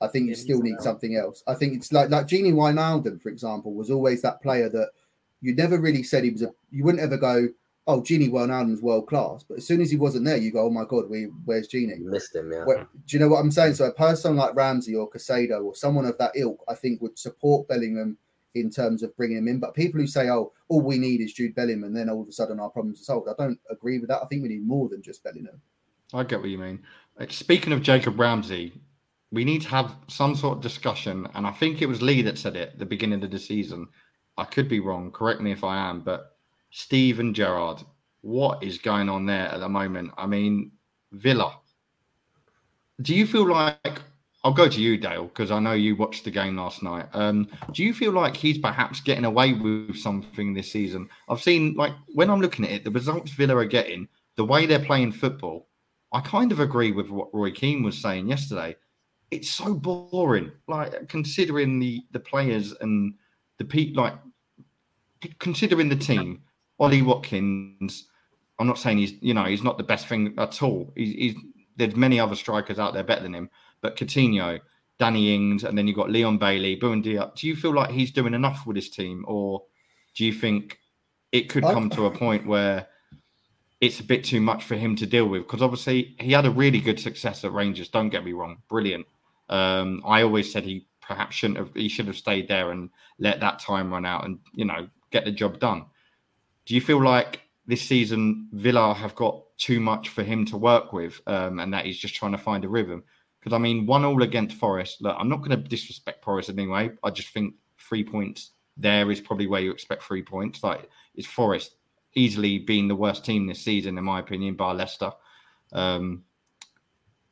[0.00, 1.42] I think you still need something else.
[1.46, 4.90] I think it's like like Gini Wijnaldum, for example, was always that player that
[5.40, 6.52] you never really said he was a.
[6.70, 7.48] You wouldn't ever go,
[7.86, 9.44] oh, Gini Wijnaldum's world class.
[9.44, 11.98] But as soon as he wasn't there, you go, oh my god, we where's Gini?
[11.98, 12.64] You missed him, yeah.
[12.64, 13.74] Where, do you know what I'm saying?
[13.74, 17.18] So a person like Ramsey or Caicedo or someone of that ilk, I think would
[17.18, 18.18] support Bellingham
[18.54, 19.60] in terms of bringing him in.
[19.60, 22.28] But people who say, oh, all we need is Jude Bellingham, and then all of
[22.28, 24.22] a sudden our problems are solved, I don't agree with that.
[24.22, 25.60] I think we need more than just Bellingham.
[26.12, 26.82] I get what you mean.
[27.18, 28.72] Uh, speaking of Jacob Ramsey,
[29.32, 32.38] we need to have some sort of discussion, and I think it was Lee that
[32.38, 33.88] said it at the beginning of the season.
[34.36, 35.10] I could be wrong.
[35.10, 36.36] Correct me if I am, but
[36.70, 37.82] Steven Gerrard,
[38.20, 40.12] what is going on there at the moment?
[40.16, 40.72] I mean,
[41.12, 41.58] Villa.
[43.02, 44.00] Do you feel like
[44.44, 47.06] I'll go to you, Dale, because I know you watched the game last night.
[47.14, 51.08] Um, do you feel like he's perhaps getting away with something this season?
[51.30, 54.66] I've seen, like, when I'm looking at it, the results Villa are getting, the way
[54.66, 55.68] they're playing football,
[56.12, 58.76] I kind of agree with what Roy Keane was saying yesterday.
[59.30, 63.14] It's so boring, like considering the the players and
[63.58, 64.14] the pe like
[65.40, 66.42] considering the team.
[66.78, 68.08] Ollie Watkins,
[68.58, 70.92] I'm not saying he's you know he's not the best thing at all.
[70.94, 71.34] He's, he's
[71.76, 73.50] there's many other strikers out there better than him,
[73.84, 74.60] but Coutinho,
[74.98, 77.34] Danny Ings, and then you've got Leon Bailey, Buendia.
[77.34, 79.62] Do you feel like he's doing enough with his team, or
[80.16, 80.78] do you think
[81.32, 82.86] it could come to a point where
[83.82, 85.42] it's a bit too much for him to deal with?
[85.42, 87.90] Because obviously he had a really good success at Rangers.
[87.90, 89.04] Don't get me wrong, brilliant.
[89.50, 91.74] Um, I always said he perhaps shouldn't have.
[91.74, 95.26] He should have stayed there and let that time run out, and you know get
[95.26, 95.84] the job done.
[96.64, 100.94] Do you feel like this season Villa have got too much for him to work
[100.94, 103.04] with, um, and that he's just trying to find a rhythm?
[103.44, 105.02] Because I mean, one all against Forest.
[105.02, 106.92] Look, I'm not going to disrespect Forest anyway.
[107.02, 110.64] I just think three points there is probably where you expect three points.
[110.64, 111.76] Like it's Forest
[112.14, 115.12] easily being the worst team this season, in my opinion, by Leicester.
[115.72, 116.24] Um,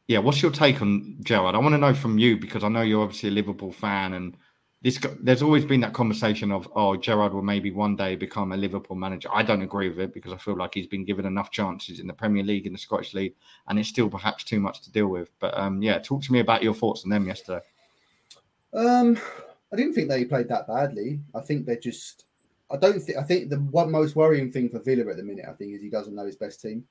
[0.06, 1.54] yeah, what's your take on Gerrard?
[1.54, 4.36] I want to know from you because I know you're obviously a Liverpool fan, and
[4.82, 8.56] this there's always been that conversation of oh Gerrard will maybe one day become a
[8.56, 9.28] Liverpool manager.
[9.32, 12.08] I don't agree with it because I feel like he's been given enough chances in
[12.08, 13.34] the Premier League, in the Scottish League,
[13.68, 15.30] and it's still perhaps too much to deal with.
[15.38, 17.60] But um, yeah, talk to me about your thoughts on them yesterday.
[18.74, 19.18] Um,
[19.72, 21.20] I didn't think they played that badly.
[21.34, 22.24] I think they're just.
[22.68, 23.18] I don't think.
[23.18, 25.82] I think the one most worrying thing for Villa at the minute, I think, is
[25.82, 26.84] he doesn't know his best team.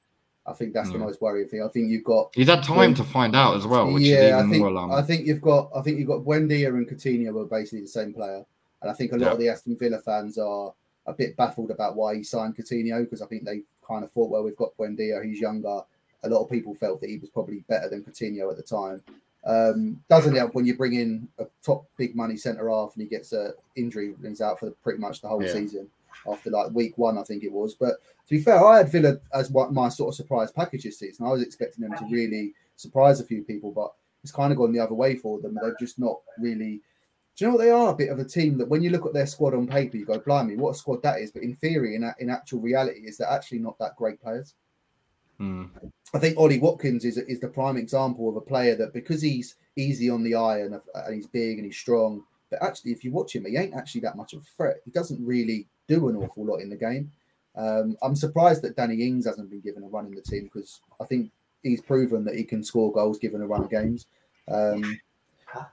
[0.45, 0.93] I think that's mm.
[0.93, 1.05] the hmm.
[1.05, 1.63] most worrying thing.
[1.63, 2.31] I think you've got.
[2.33, 5.41] He's had time to find out as well, which yeah, I think, I think you've
[5.41, 5.69] got.
[5.75, 8.43] I think you've got Buendia and Coutinho are basically the same player,
[8.81, 9.31] and I think a lot yeah.
[9.33, 10.73] of the Aston Villa fans are
[11.07, 14.29] a bit baffled about why he signed Coutinho because I think they kind of thought,
[14.29, 15.81] well, we've got Buendia, he's younger.
[16.23, 19.01] A lot of people felt that he was probably better than Coutinho at the time.
[19.43, 23.07] Um, doesn't help when you bring in a top big money centre half and he
[23.07, 25.51] gets a injury and he's out for pretty much the whole yeah.
[25.51, 25.89] season
[26.29, 27.75] after like week one, I think it was.
[27.75, 27.95] But
[28.27, 31.25] to be fair, I had Villa as what my sort of surprise package this season.
[31.25, 33.93] I was expecting them to really surprise a few people, but
[34.23, 35.57] it's kind of gone the other way for them.
[35.61, 36.81] They've just not really.
[37.37, 37.89] Do you know what they are?
[37.91, 40.05] A bit of a team that when you look at their squad on paper, you
[40.05, 41.31] go, blimey, what a squad that is.
[41.31, 44.53] But in theory, in, in actual reality, is they're actually not that great players.
[45.37, 45.65] Hmm.
[46.13, 49.55] I think Ollie Watkins is, is the prime example of a player that because he's
[49.77, 53.11] easy on the eye and, and he's big and he's strong, but actually, if you
[53.11, 54.81] watch him, he ain't actually that much of a threat.
[54.83, 57.11] He doesn't really do an awful lot in the game.
[57.55, 60.79] Um, I'm surprised that Danny Ings hasn't been given a run in the team because
[61.01, 61.31] I think
[61.63, 64.05] he's proven that he can score goals given a run of games.
[64.49, 64.99] Um,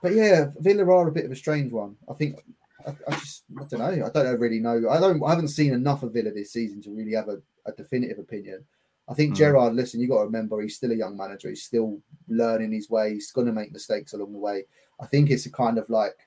[0.01, 1.95] but yeah, Villa are a bit of a strange one.
[2.09, 2.43] I think
[2.85, 4.05] I, I, just I don't know.
[4.05, 4.89] I don't really know.
[4.89, 5.23] I don't.
[5.23, 8.65] I haven't seen enough of Villa this season to really have a, a definitive opinion.
[9.07, 9.37] I think mm.
[9.37, 9.73] Gerrard.
[9.73, 11.49] Listen, you got to remember he's still a young manager.
[11.49, 13.13] He's still learning his way.
[13.13, 14.65] He's going to make mistakes along the way.
[14.99, 16.17] I think it's a kind of like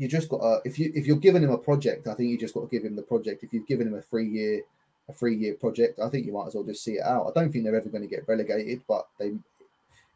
[0.00, 2.38] you just got to, if you if you're giving him a project, I think you
[2.38, 3.44] just got to give him the project.
[3.44, 4.62] If you've given him a three year
[5.10, 7.26] a three year project, I think you might as well just see it out.
[7.28, 9.32] I don't think they're ever going to get relegated, but they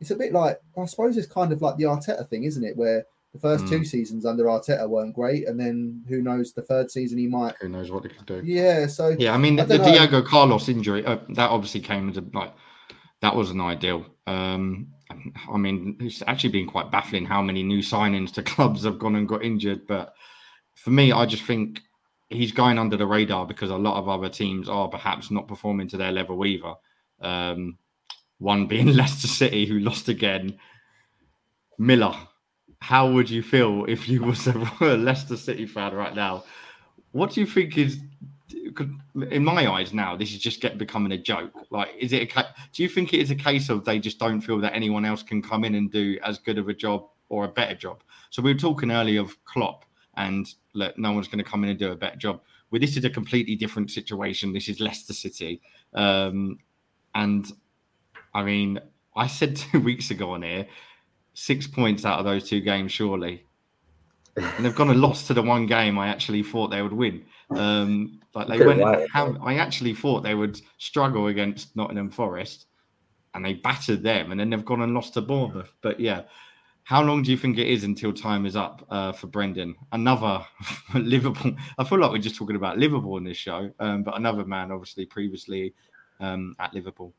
[0.01, 2.78] it's a bit like I suppose it's kind of like the Arteta thing, isn't it?
[2.78, 3.05] Where
[3.35, 3.68] the first mm.
[3.68, 7.55] two seasons under Arteta weren't great, and then who knows the third season he might.
[7.61, 8.41] Who knows what he could do?
[8.43, 8.87] Yeah.
[8.87, 12.16] So yeah, I mean I the, the Diego Carlos injury uh, that obviously came as
[12.16, 12.55] a like
[13.20, 14.07] that wasn't ideal.
[14.26, 14.87] Um,
[15.51, 19.17] I mean, it's actually been quite baffling how many new signings to clubs have gone
[19.17, 19.87] and got injured.
[19.87, 20.15] But
[20.75, 21.81] for me, I just think
[22.29, 25.89] he's going under the radar because a lot of other teams are perhaps not performing
[25.89, 26.75] to their level either.
[27.21, 27.79] Um,
[28.39, 30.59] one being Leicester City, who lost again.
[31.79, 32.15] Miller,
[32.81, 34.53] how would you feel if you was a
[34.97, 36.45] Leicester City fan right now?
[37.12, 38.01] What do you think is
[39.31, 41.53] in my eyes now, this is just get becoming a joke.
[41.71, 42.35] Like, is it?
[42.37, 45.05] A, do you think it is a case of they just don't feel that anyone
[45.05, 48.03] else can come in and do as good of a job or a better job?
[48.31, 49.85] So we were talking earlier of Klopp,
[50.17, 52.41] and look, no one's going to come in and do a better job.
[52.71, 54.53] Well, this is a completely different situation.
[54.53, 55.61] This is Leicester City,
[55.93, 56.59] um,
[57.15, 57.51] and
[58.33, 58.81] I mean,
[59.17, 60.67] I said two weeks ago on here,
[61.35, 63.45] six points out of those two games, surely.
[64.37, 67.25] and they've gone and lost to the one game I actually thought they would win.
[67.51, 68.82] Um, like they went,
[69.12, 72.66] have, I actually thought they would struggle against Nottingham Forest,
[73.35, 75.72] and they battered them, and then they've gone and lost to Bournemouth.
[75.82, 76.22] But yeah,
[76.85, 79.74] how long do you think it is until time is up uh, for Brendan?
[79.93, 80.45] Another
[80.95, 81.57] Liverpool.
[81.78, 84.70] I feel like we're just talking about Liverpool in this show, um, but another man,
[84.70, 85.74] obviously previously
[86.20, 87.12] um, at Liverpool.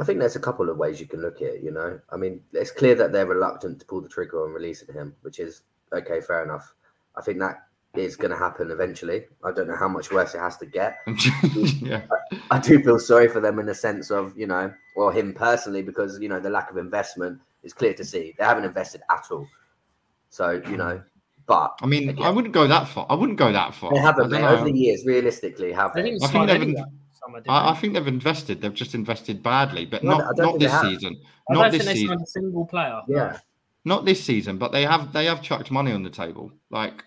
[0.00, 1.62] I think there's a couple of ways you can look at it.
[1.62, 4.94] You know, I mean, it's clear that they're reluctant to pull the trigger on releasing
[4.94, 6.74] him, which is okay, fair enough.
[7.16, 7.67] I think that
[7.98, 9.24] is going to happen eventually.
[9.44, 10.98] I don't know how much worse it has to get.
[11.80, 12.02] yeah,
[12.50, 15.82] I do feel sorry for them in the sense of, you know, well, him personally,
[15.82, 18.34] because, you know, the lack of investment is clear to see.
[18.38, 19.46] They haven't invested at all.
[20.30, 21.02] So, you know,
[21.46, 22.24] but I mean, Again.
[22.24, 23.06] I wouldn't go that far.
[23.08, 23.92] I wouldn't go that far.
[23.94, 24.44] they haven't, I mate.
[24.46, 26.10] Over the years, realistically, have They they?
[26.10, 26.74] didn't I think they've anyone.
[26.84, 28.60] been- Summer, did I, I think they've invested.
[28.60, 31.16] They've just invested badly, but No, not don't not think they this season.
[31.50, 32.20] I Not this season.
[32.22, 33.00] a single player.
[33.08, 33.38] Yeah.
[33.84, 36.52] Not this season, but they have they have chucked money on the table.
[36.70, 37.02] Like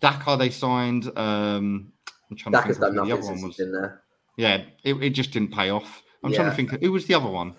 [0.00, 1.10] Daka, they signed.
[1.16, 1.92] Um,
[2.30, 3.58] I'm trying to think done the other one was.
[3.60, 4.02] In there.
[4.36, 6.02] Yeah, it, it just didn't pay off.
[6.22, 7.54] I'm trying to think who was the other one.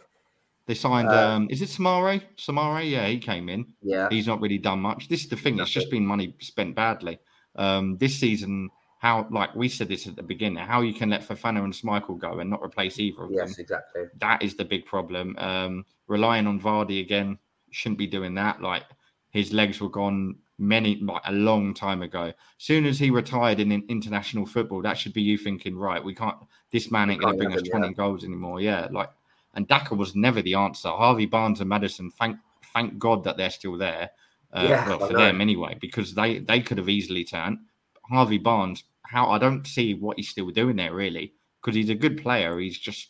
[0.67, 1.07] They signed.
[1.07, 2.21] Uh, um, is it Soumaré?
[2.37, 2.89] Soumaré?
[2.89, 3.73] Yeah, he came in.
[3.81, 4.09] Yeah.
[4.09, 5.07] He's not really done much.
[5.07, 5.59] This is the thing.
[5.59, 7.19] It's just been money spent badly.
[7.55, 8.69] Um, this season,
[8.99, 12.19] how like we said this at the beginning, how you can let Fofana and Schmeichel
[12.19, 14.03] go and not replace either of them Yes, exactly.
[14.19, 15.35] that is the big problem.
[15.37, 17.39] Um, relying on Vardy again
[17.71, 18.61] shouldn't be doing that.
[18.61, 18.83] Like
[19.31, 22.33] his legs were gone many like a long time ago.
[22.57, 26.15] Soon as he retired in, in international football, that should be you thinking, right, we
[26.15, 26.37] can't.
[26.71, 28.61] This man ain't going to Can't bring us twenty goals anymore.
[28.61, 29.09] Yeah, like
[29.53, 30.89] and Daka was never the answer.
[30.89, 32.37] Harvey Barnes and Maddison, thank
[32.73, 34.11] thank God that they're still there.
[34.53, 37.59] Uh, Yeah, well, for them anyway, because they they could have easily turned.
[38.09, 41.95] Harvey Barnes, how I don't see what he's still doing there really, because he's a
[41.95, 42.57] good player.
[42.59, 43.09] He's just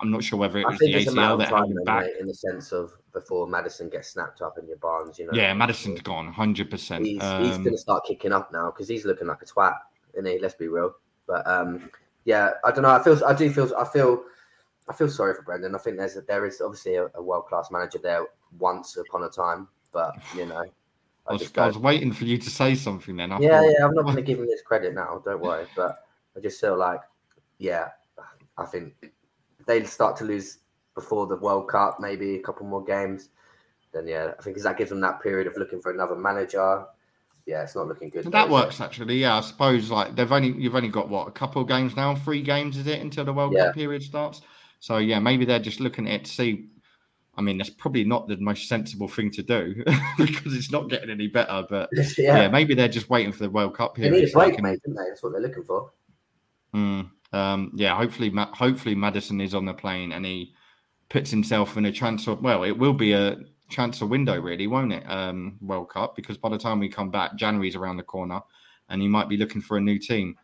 [0.00, 1.84] I'm not sure whether it I was the it's a matter ACL that held him
[1.84, 2.06] back.
[2.20, 5.32] in the sense of before Maddison gets snapped up in your barns, you know.
[5.32, 7.06] Yeah, Maddison's gone, hundred percent.
[7.06, 9.76] He's, he's Um, going to start kicking up now because he's looking like a twat,
[10.14, 10.38] isn't he?
[10.38, 10.94] Let's be real.
[11.26, 11.90] But um,
[12.24, 12.90] yeah, I don't know.
[12.90, 14.22] I feel, I do feel, I feel,
[14.88, 15.74] I feel sorry for Brendan.
[15.74, 18.26] I think there's, a, there is obviously a, a world class manager there
[18.58, 20.64] once upon a time, but you know, I
[21.28, 23.16] I was, just I was waiting for you to say something.
[23.16, 23.86] Then I Yeah, thought, yeah.
[23.86, 25.20] I'm not going to give him this credit now.
[25.24, 25.66] Don't worry.
[25.74, 26.06] But
[26.36, 27.00] I just feel like,
[27.58, 27.88] yeah,
[28.58, 29.12] I think
[29.66, 30.58] they start to lose
[30.94, 33.28] before the World Cup, maybe a couple more games.
[33.92, 36.84] Then yeah, I think that gives them that period of looking for another manager.
[37.46, 38.24] Yeah, it's not looking good.
[38.24, 38.50] that though, it?
[38.50, 39.18] works actually.
[39.18, 42.14] Yeah, I suppose like they've only you've only got what a couple of games now,
[42.14, 43.66] three games is it until the World Yeah.
[43.66, 44.40] Cup period starts.
[44.80, 46.68] So yeah, maybe they're just looking at it to see.
[47.38, 49.84] I mean, that's probably not the most sensible thing to do
[50.18, 51.64] because it's not getting any better.
[51.68, 52.48] But yeah, yeah.
[52.48, 54.20] maybe they're just waiting for the World Cup They period.
[54.20, 54.92] need a so break, can- mate, they?
[54.94, 55.92] That's what they're looking for.
[56.74, 60.54] Mm, um, yeah, hopefully, hopefully Maddison is on the plane and he
[61.08, 62.34] puts himself in a transfer.
[62.34, 65.08] Well, it will be a transfer window, really, won't it?
[65.10, 68.40] Um, World Cup because by the time we come back, January's around the corner,
[68.88, 70.36] and he might be looking for a new team.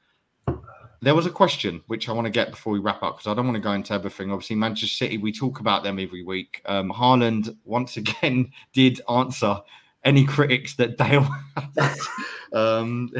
[1.01, 3.35] There was a question which I want to get before we wrap up because I
[3.35, 4.30] don't want to go into everything.
[4.30, 6.62] Obviously, Manchester City, we talk about them every week.
[6.66, 9.61] Um, Haaland once again did answer
[10.05, 11.28] any critics that Dale.
[12.53, 13.11] um,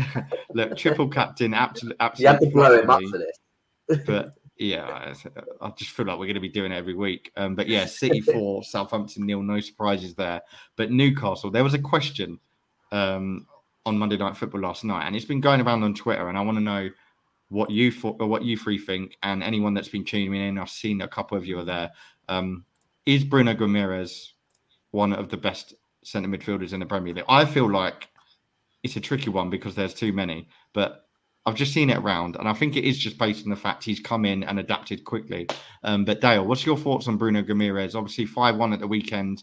[0.55, 3.39] look, triple captain, absolutely, You have to blow him up for this.
[4.07, 5.15] But yeah, I
[5.61, 7.33] I just feel like we're going to be doing it every week.
[7.37, 10.43] Um, but yeah, City four, Southampton nil, no surprises there.
[10.77, 12.39] But Newcastle, there was a question
[12.91, 13.47] um,
[13.87, 16.43] on Monday Night Football last night, and it's been going around on Twitter, and I
[16.43, 16.91] want to know
[17.49, 20.59] what you thought, or what you three think, and anyone that's been tuning in.
[20.59, 21.91] I've seen a couple of you are there.
[22.29, 22.65] Um,
[23.05, 24.29] is Bruno Guimarães
[24.93, 25.75] one of the best
[26.05, 27.25] centre midfielders in the Premier League?
[27.29, 28.09] I feel like
[28.83, 31.07] it's a tricky one because there's too many, but
[31.45, 33.83] I've just seen it around, and I think it is just based on the fact
[33.83, 35.49] he's come in and adapted quickly.
[35.83, 37.97] Um, but Dale, what's your thoughts on Bruno Guimarães?
[37.97, 39.43] Obviously, five-one at the weekend.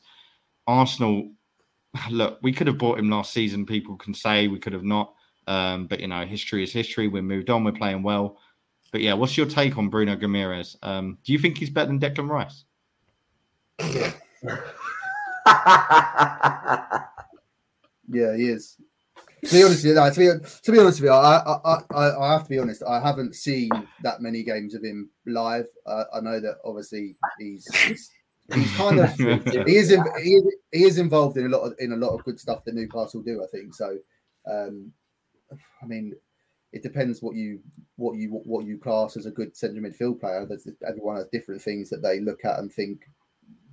[0.66, 1.32] Arsenal,
[2.10, 3.66] look, we could have bought him last season.
[3.66, 5.14] People can say we could have not,
[5.47, 7.08] um, but you know, history is history.
[7.08, 7.64] We're moved on.
[7.64, 8.38] We're playing well.
[8.91, 10.76] But yeah, what's your take on Bruno Guimarães?
[10.82, 12.64] Um, do you think he's better than Declan Rice?
[18.12, 18.76] Yeah, he is.
[19.45, 21.77] To be honest with you, no, to be to be honest with you, I, I
[21.93, 22.83] I I have to be honest.
[22.83, 23.69] I haven't seen
[24.03, 25.65] that many games of him live.
[25.85, 28.11] Uh, I know that obviously he's he's,
[28.53, 31.73] he's kind of he is, in, he is he is involved in a lot of
[31.79, 33.43] in a lot of good stuff that Newcastle do.
[33.43, 33.97] I think so.
[34.49, 34.91] Um,
[35.81, 36.13] I mean,
[36.71, 37.59] it depends what you
[37.95, 40.45] what you what you class as a good central midfield player.
[40.45, 43.01] There's, everyone has different things that they look at and think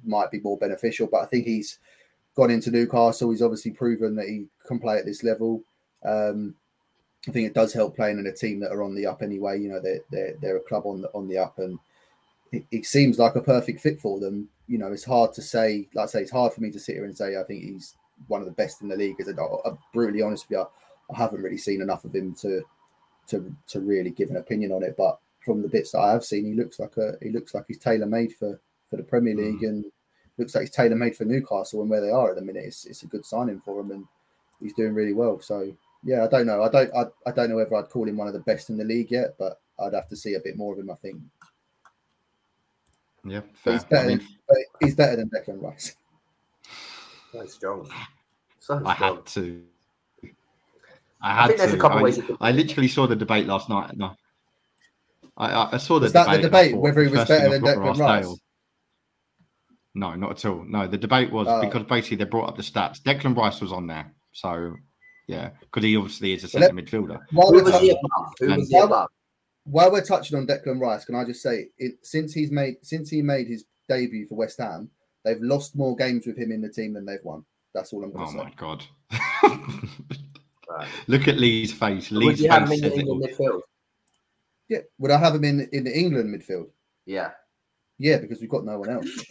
[0.05, 1.09] might be more beneficial.
[1.11, 1.79] But I think he's
[2.37, 3.31] gone into Newcastle.
[3.31, 5.63] He's obviously proven that he can play at this level.
[6.05, 6.55] Um,
[7.29, 9.61] I think it does help playing in a team that are on the up anyway.
[9.61, 11.79] You know, they're they're, they're a club on the on the up, and
[12.53, 14.49] it, it seems like a perfect fit for them.
[14.69, 15.89] You know, it's hard to say.
[15.95, 17.95] Like I say, it's hard for me to sit here and say I think he's
[18.29, 19.17] one of the best in the league.
[19.19, 20.67] Is I'm brutally honest with you,
[21.13, 22.63] I haven't really seen enough of him to
[23.29, 24.95] to to really give an opinion on it.
[24.97, 27.65] But from the bits that I have seen, he looks like a he looks like
[27.67, 29.41] he's tailor made for for the Premier Hmm.
[29.41, 29.85] League and
[30.39, 32.65] looks like he's tailor made for Newcastle and where they are at the minute.
[32.65, 34.05] It's it's a good signing for him and
[34.61, 35.41] he's doing really well.
[35.41, 35.73] So
[36.05, 36.63] yeah, I don't know.
[36.63, 38.77] I don't I, I don't know whether I'd call him one of the best in
[38.77, 40.91] the league yet, but I'd have to see a bit more of him.
[40.91, 41.19] I think.
[43.25, 43.73] Yeah, fair.
[43.75, 44.09] he's I better.
[44.09, 45.95] mean, but he's better than Declan Rice.
[47.33, 47.91] So strong.
[48.61, 49.17] So I strong.
[49.17, 49.63] had to.
[50.25, 50.29] I
[51.23, 51.77] I had think there's to.
[51.77, 52.21] a couple I, ways.
[52.41, 53.97] I literally saw the debate last night.
[53.97, 54.15] No,
[55.37, 56.45] I, I, I saw the Was that the debate.
[56.45, 58.25] and debate, whether he was better than thought, Declan Rice?
[58.25, 58.39] Dale.
[59.97, 60.63] No, not at all.
[60.65, 61.61] No, the debate was Oh.
[61.63, 63.01] because basically they brought up the stats.
[63.01, 64.75] Declan Rice was on there, so
[65.27, 67.19] yeah, because he obviously is a Well, centre midfielder.
[67.33, 67.99] While Who we're, was tou- he?
[68.41, 69.07] Who was he
[69.65, 73.11] while we're touching on Declan Rice, can I just say, it, since he's made since
[73.11, 74.91] he made his debut for West Ham,
[75.25, 77.45] they've lost more games with him in the team than they've won.
[77.75, 78.39] That's all I'm going Oh to say.
[78.39, 78.85] Oh my god!
[80.69, 80.89] Right.
[81.09, 82.11] Look at Lee's face.
[82.11, 82.97] Would Lee's you have him face in the.
[82.99, 83.61] England midfield?
[84.69, 86.69] Yeah, would I have him in in the England midfield?
[87.07, 87.31] Yeah.
[87.99, 89.09] Yeah, because we've got no one else.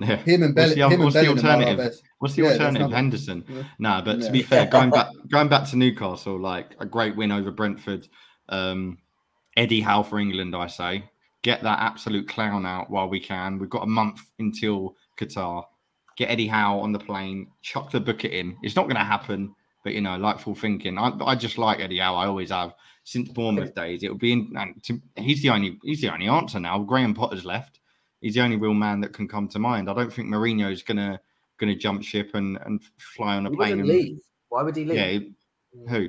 [0.00, 0.16] Yeah.
[0.16, 2.00] Him and What's Belly, the him and what's the Bellingham are our alternative?
[2.18, 2.90] What's the Yeah, alternative?
[2.90, 3.44] Henderson.
[3.48, 3.62] Yeah.
[3.78, 4.26] No, but Yeah.
[4.26, 8.08] to be fair, going back going back to Newcastle, like a great win over Brentford.
[8.48, 8.98] Um,
[9.56, 11.04] Eddie Howe for England, I say.
[11.42, 13.58] Get that absolute clown out while we can.
[13.58, 15.64] We've got a month until Qatar.
[16.16, 18.56] Get Eddie Howe on the plane, chuck the bucket in.
[18.62, 19.54] It's not going to happen,
[19.84, 20.98] but you know, like full thinking.
[20.98, 22.16] I, I just like Eddie Howe.
[22.16, 22.74] I always have
[23.04, 24.02] since Bournemouth days.
[24.02, 24.52] It will be in.
[24.56, 25.78] And to, he's the only.
[25.84, 26.78] He's the only answer now.
[26.80, 27.78] Graham Potter's left.
[28.20, 29.88] He's the only real man that can come to mind.
[29.88, 31.20] I don't think Mourinho's gonna
[31.58, 33.80] gonna jump ship and and fly on a He plane.
[33.80, 34.18] And, leave.
[34.48, 34.96] Why would he leave?
[34.96, 36.08] yeah, who?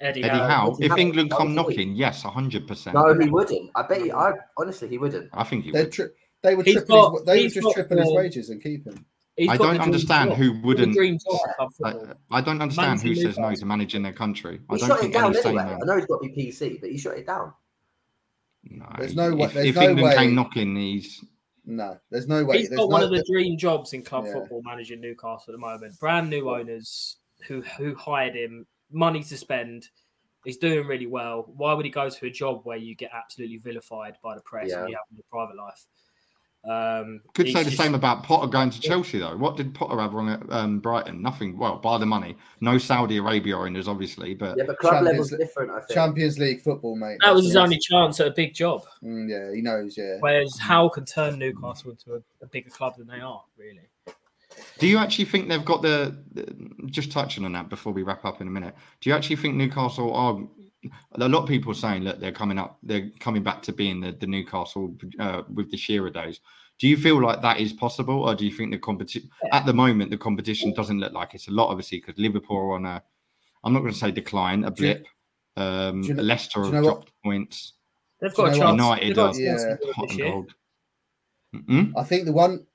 [0.00, 0.48] Eddie, Eddie Howe.
[0.48, 0.76] Howe.
[0.80, 0.96] If Howe.
[0.98, 1.76] England come would he leave?
[1.86, 2.94] knocking, yes, hundred percent.
[2.96, 3.70] No, he wouldn't.
[3.76, 4.12] I bet you.
[4.12, 5.30] I honestly, he wouldn't.
[5.32, 5.92] I think he They'd would.
[5.92, 6.06] tri-
[6.42, 8.84] they would He's triple got- his, they would just got triple his wages and keep
[8.84, 9.06] him.
[9.36, 10.92] He's I don't understand who wouldn't.
[10.94, 11.94] dream job I.
[12.30, 14.60] I don't understand who says no to managing their country.
[14.68, 15.64] I don't shot it think down any sane anyway.
[15.72, 15.80] man.
[15.82, 17.52] I know he's got to be PC, but he shot it down.
[18.64, 21.24] No, There's no way- If, there's if no England way- came knocking, he's
[21.64, 22.58] No, there's no way.
[22.58, 24.34] He's there's got one of the dream jobs in club Yeah.
[24.34, 25.98] football managing Newcastle at the moment.
[25.98, 27.16] Brand new owners
[27.48, 29.88] who who hired him, money to spend.
[30.44, 31.44] He's doing really well.
[31.56, 34.68] Why would he go to a job where you get absolutely vilified by the press
[34.70, 34.80] Yeah.
[34.80, 35.86] and you have a private life?
[36.64, 39.36] Um, could say the just- same about Potter going to Chelsea though.
[39.36, 41.20] What did Potter have wrong at um, Brighton?
[41.20, 41.58] Nothing.
[41.58, 42.36] Well, by the money.
[42.60, 45.70] No Saudi Arabia owners, obviously, but Yeah, but club Champions level's League- different.
[45.72, 45.90] I think.
[45.90, 47.18] Champions League football, mate.
[47.24, 48.82] That was his only chance at a big job.
[49.02, 49.98] Mm, yeah, he knows.
[49.98, 53.88] Yeah, Whereas Howe can turn Newcastle into a, a bigger club than they are, really.
[54.78, 58.24] Do you actually think they've got the, the- Just touching on that before we wrap
[58.24, 58.74] up in a minute.
[59.00, 60.38] Do you actually think Newcastle are?
[61.12, 62.78] A lot of people are saying that they're coming up.
[62.82, 66.40] They're coming back to being the, the Newcastle uh, with the Shearer days.
[66.78, 69.72] Do you feel like that is possible, or do you think the competition at the
[69.74, 71.68] moment the competition doesn't look like it's a lot?
[71.68, 73.02] Obviously, because Liverpool are on a.
[73.62, 75.06] I'm not going to say decline, a Do blip.
[75.56, 77.72] Um, do you know- Leicester do you have know what- dropped points.
[78.20, 78.80] They've you got a know chance.
[78.82, 78.96] what?
[79.00, 79.56] they've United got are Yeah.
[79.56, 80.30] to do it Hot this and year.
[80.32, 80.54] cold.
[81.54, 81.92] Mm-mm?
[81.96, 82.66] I think the one.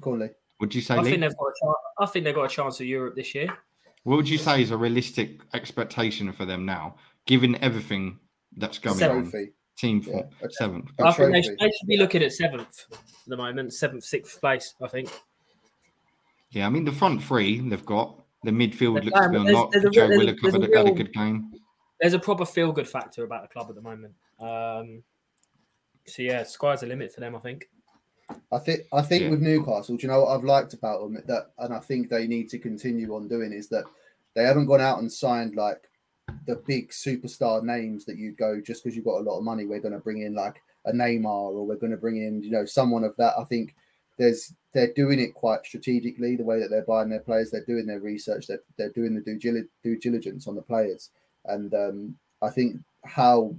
[0.00, 0.28] Go on, Lee.
[0.60, 0.94] Would you say?
[0.94, 1.10] I Lee?
[1.10, 1.76] think they've got a chance.
[1.98, 3.48] I think they've got a chance of Europe this year.
[4.04, 6.96] What would you say is a realistic expectation for them now,
[7.30, 8.18] given everything
[8.56, 9.18] that's going Seven.
[9.32, 9.48] on?
[9.78, 10.22] Team Yeah.
[10.40, 10.90] for seventh.
[10.98, 11.56] A I think they, trophy.
[11.60, 14.74] they should be looking at seventh at the moment, seventh, sixth place.
[14.82, 15.08] I think.
[16.50, 18.16] Yeah, I mean the front three they've got.
[18.42, 19.70] The midfield They're looks to be playing, on but lock.
[19.70, 21.52] there's- there's a Joe real- Willock had, a a- had a good game.
[22.00, 24.14] There's a proper feel good factor about the club at the moment.
[24.40, 25.02] Um,
[26.06, 27.36] so yeah, sky's the limit for them.
[27.36, 27.68] I think.
[28.52, 29.30] I think I think Yeah.
[29.30, 32.26] with Newcastle, do you know what I've liked about them that, and I think they
[32.26, 33.84] need to continue on doing is that
[34.34, 35.88] they haven't gone out and signed like
[36.46, 39.66] the big superstar names that you go just because you've got a lot of money.
[39.66, 42.50] We're going to bring in like a Neymar or we're going to bring in you
[42.50, 43.34] know someone of that.
[43.38, 43.74] I think
[44.18, 47.50] there's they're doing it quite strategically the way that they're buying their players.
[47.50, 48.46] They're doing their research.
[48.46, 51.10] They're they're doing the due, due diligence on the players,
[51.46, 53.54] and um, I think how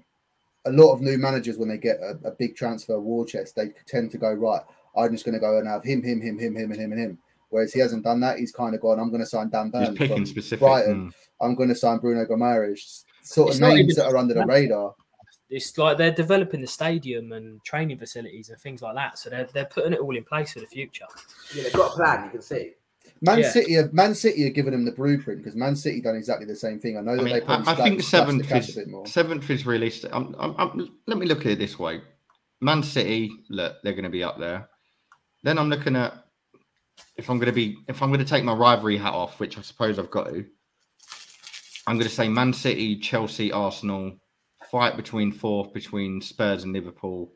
[0.65, 3.69] a lot of new managers when they get a, a big transfer war chest, they
[3.87, 4.61] tend to go right.
[4.95, 7.01] I'm just going to go and have him, him, him, him, him, and him, and
[7.01, 7.17] him.
[7.49, 8.39] Whereas he hasn't done that.
[8.39, 8.99] He's kind of gone.
[8.99, 10.59] I'm going to sign Dan Burn picking from specific.
[10.59, 11.09] Brighton.
[11.09, 11.13] mm.
[11.41, 13.05] I'm going to sign Bruno Gomes.
[13.23, 14.95] Sort It's of not names even- that are under the radar.
[15.49, 19.19] It's like they're developing the stadium and training facilities and things like that.
[19.19, 21.05] So they're they're putting it all in place for the future.
[21.53, 22.23] Yeah, they've got a plan.
[22.25, 22.71] You can see.
[23.19, 23.49] Man Yeah.
[23.51, 26.55] City have Man City are giving them the blueprint because Man City done exactly the
[26.55, 26.97] same thing.
[26.97, 29.49] I know I that mean, they I, probably I splash- think seventh is a seventh
[29.49, 30.15] is realistic.
[30.15, 31.99] I'm, I'm, I'm- let me look at it this way:
[32.61, 34.69] Man City, look, they're going to be up there.
[35.43, 36.13] Then I'm looking at
[37.17, 39.57] if I'm going to be if I'm going to take my rivalry hat off, which
[39.57, 40.45] I suppose I've got to.
[41.91, 44.13] I'm going to say Man City, Chelsea, Arsenal,
[44.71, 47.33] fight between fourth between Spurs and Liverpool.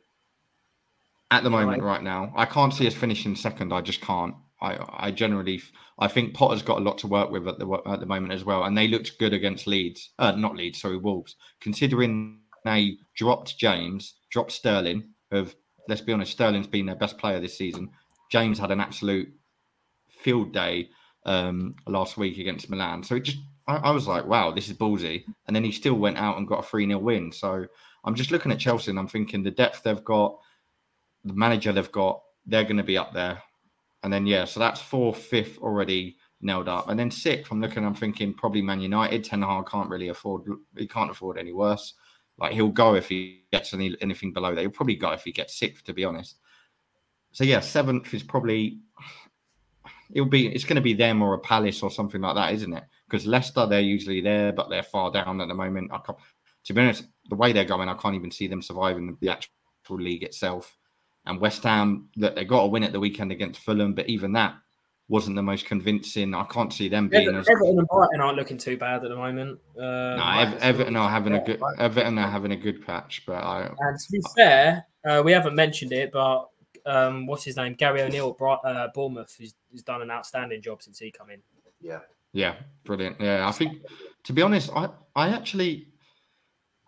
[1.30, 3.74] At the moment, right now, I can't see us finishing second.
[3.74, 4.34] I just can't.
[4.62, 5.62] I, I generally,
[6.00, 8.46] I think Potter's got a lot to work with at the at the moment as
[8.46, 11.36] well, and they looked good against Leeds, uh, not Leeds, sorry, Wolves.
[11.60, 15.54] Considering they dropped James, dropped Sterling, of
[15.90, 17.90] let's be honest, Sterling's been their best player this season.
[18.32, 19.28] James had an absolute
[20.08, 20.88] field day
[21.26, 24.78] um, last week against Milan, so it just I, I was like, wow, this is
[24.78, 25.26] ballsy.
[25.48, 27.32] And then he still went out and got a 3 0 win.
[27.32, 27.66] So
[28.04, 30.38] I'm just looking at Chelsea and I'm thinking the depth they've got,
[31.24, 33.42] the manager they've got, they're going to be up there.
[34.04, 36.90] And then, yeah, so that's fourth, fifth already nailed up.
[36.90, 39.24] And then sixth, I'm looking, I'm thinking probably Man United.
[39.24, 40.44] Ten Hag can't really afford,
[40.78, 41.94] he can't afford any worse.
[42.38, 44.62] Like he'll go if he gets any, anything below that.
[44.62, 46.38] He'll probably go if he gets sixth, to be honest.
[47.32, 48.80] So yeah, seventh is probably
[50.12, 52.74] it'll be it's going to be them or a Palace or something like that, isn't
[52.74, 52.84] it?
[53.10, 55.92] Because Leicester they're usually there, but they're far down at the moment.
[55.92, 56.18] I can't,
[56.66, 59.52] to be honest, the way they're going, I can't even see them surviving the actual
[59.90, 60.78] league itself.
[61.26, 64.34] And West Ham that they got a win at the weekend against Fulham, but even
[64.34, 64.56] that
[65.08, 66.34] wasn't the most convincing.
[66.34, 69.10] I can't see them being Everton, as Everton and Brighton aren't looking too bad at
[69.10, 69.60] the moment.
[69.78, 73.44] Um, no, Ev- Everton are having a good Everton are having a good patch, but
[73.44, 76.50] I And to be fair, uh, we haven't mentioned it, but
[76.86, 77.74] um, what's his name?
[77.74, 81.30] Gary O'Neill, at Bri- uh, Bournemouth, has, has done an outstanding job since he come
[81.30, 81.42] in.
[81.82, 82.00] Yeah.
[82.36, 83.16] Yeah, brilliant.
[83.22, 83.78] Yeah, I think
[84.26, 85.88] to be honest, I I actually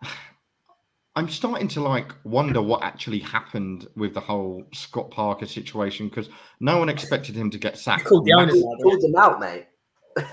[1.16, 6.28] I'm starting to like wonder what actually happened with the whole Scott Parker situation because
[6.60, 8.04] no one expected him to get sacked.
[8.04, 9.66] called the owners Called, called him out, mate.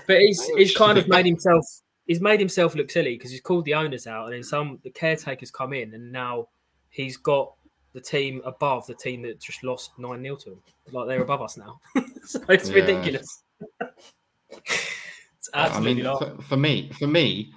[0.06, 1.64] But he's he's kind of made himself
[2.06, 4.90] he's made himself look silly because he's called the owners out, and then some the
[4.90, 6.48] caretakers come in, and now
[6.90, 7.54] he's got
[7.94, 10.62] the team above the team that just lost nine 0 to him.
[10.92, 11.80] Like they're above us now,
[12.24, 12.74] so it's Yeah.
[12.74, 13.42] ridiculous.
[15.54, 16.36] it's I mean, laughable.
[16.36, 17.52] for, for me, for me,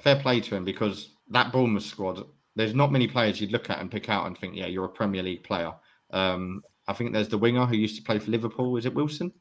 [0.00, 2.24] fair play to him because that Bournemouth squad,
[2.56, 4.88] there's not many players you'd look at and pick out and think, yeah, you're a
[4.88, 5.72] Premier League player.
[6.10, 8.76] Um, I think there's the winger who used to play for Liverpool.
[8.76, 9.32] Is it Wilson?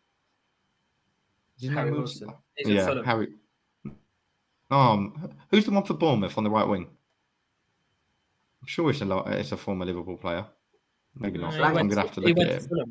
[1.59, 2.33] Is Harry Wilson.
[2.55, 3.03] He's at Yeah.
[3.03, 3.29] Harry.
[4.69, 6.87] Um, who's the one for Bournemouth on the right wing?
[8.61, 9.27] I'm sure it's a lot.
[9.31, 10.45] It's a former Liverpool player.
[11.15, 11.55] Maybe not.
[11.55, 12.89] No, I'm gonna have to look at to it.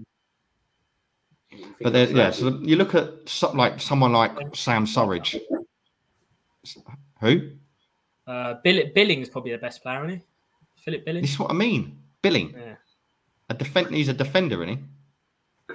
[1.56, 1.74] Fulham.
[1.82, 5.40] But there, yeah, so you look at some, like someone like Sam Surridge.
[7.20, 7.50] Who?
[8.26, 10.24] Uh, Bill, Billing's probably the best player, isn't he?
[10.76, 11.22] Philip Billing.
[11.22, 11.98] This is what I mean.
[12.22, 12.54] Billing.
[12.56, 12.74] Yeah.
[13.50, 13.94] A defend.
[13.94, 15.74] He's a defender, isn't he?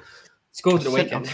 [0.51, 1.33] Scored at the weekend.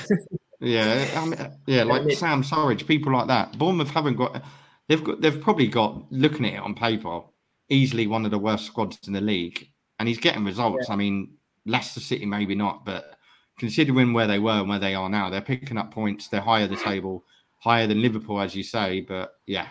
[0.59, 2.17] Yeah, I mean, yeah, like mid.
[2.17, 3.57] Sam Surridge, people like that.
[3.57, 4.43] Bournemouth haven't got.
[4.87, 5.21] They've got.
[5.21, 6.11] They've probably got.
[6.11, 7.21] Looking at it on paper,
[7.69, 9.69] easily one of the worst squads in the league,
[9.99, 10.89] and he's getting results.
[10.89, 11.33] I mean,
[11.65, 13.16] Leicester City maybe not, but
[13.57, 16.27] considering where they were and where they are now, they're picking up points.
[16.27, 17.23] They're higher the table,
[17.59, 19.01] higher than Liverpool, as you say.
[19.01, 19.67] But yeah,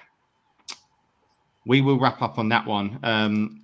[1.66, 2.99] we will wrap up on that one.
[3.03, 3.62] Um,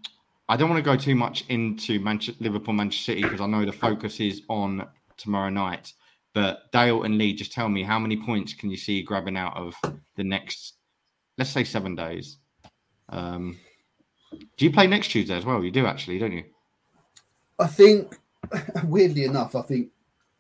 [0.49, 3.65] I don't want to go too much into Manchester, Liverpool, Manchester City because I know
[3.65, 5.93] the focus is on tomorrow night.
[6.35, 9.57] But Dale and Lee, just tell me how many points can you see grabbing out
[9.57, 9.75] of
[10.17, 10.75] the next,
[11.37, 12.39] let's say seven days?
[13.09, 13.59] Um,
[14.57, 15.63] do you play next Tuesday as well?
[15.63, 16.45] You do actually, don't you?
[17.59, 18.19] I think,
[18.85, 19.91] weirdly enough, I think,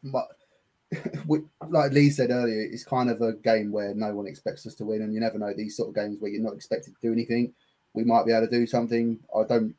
[1.26, 4.74] we- like Lee said earlier, it's kind of a game where no one expects us
[4.76, 7.00] to win, and you never know these sort of games where you're not expected to
[7.00, 7.52] do anything.
[7.94, 9.18] We might be able to do something.
[9.36, 9.74] I don't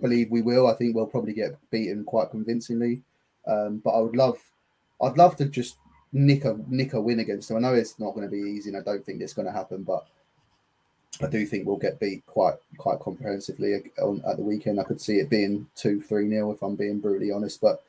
[0.00, 0.66] believe we will.
[0.66, 3.02] I think we'll probably get beaten quite convincingly.
[3.46, 4.38] Um, but I would love,
[5.02, 5.76] I'd love to just
[6.12, 7.58] nick a nick a win against them.
[7.58, 9.52] I know it's not going to be easy, and I don't think it's going to
[9.52, 10.06] happen, but
[11.20, 14.78] I do think we'll get beat quite quite comprehensively on, at the weekend.
[14.78, 17.82] I could see it being two three nil if I'm being brutally honest, but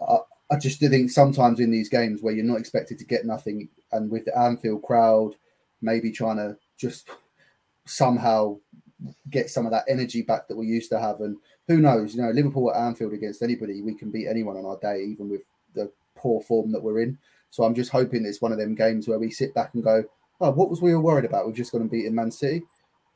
[0.00, 0.18] I,
[0.52, 3.70] I just do think sometimes in these games where you're not expected to get nothing,
[3.90, 5.34] and with the Anfield crowd,
[5.80, 7.08] maybe trying to just
[7.86, 8.58] somehow
[9.30, 11.20] get some of that energy back that we used to have.
[11.20, 11.38] And
[11.68, 14.78] who knows, you know, Liverpool at Anfield against anybody, we can beat anyone on our
[14.78, 15.42] day, even with
[15.74, 17.18] the poor form that we're in.
[17.48, 20.04] So I'm just hoping it's one of them games where we sit back and go,
[20.40, 21.46] oh, what was we all worried about?
[21.46, 22.62] We've just gone and beaten Man City.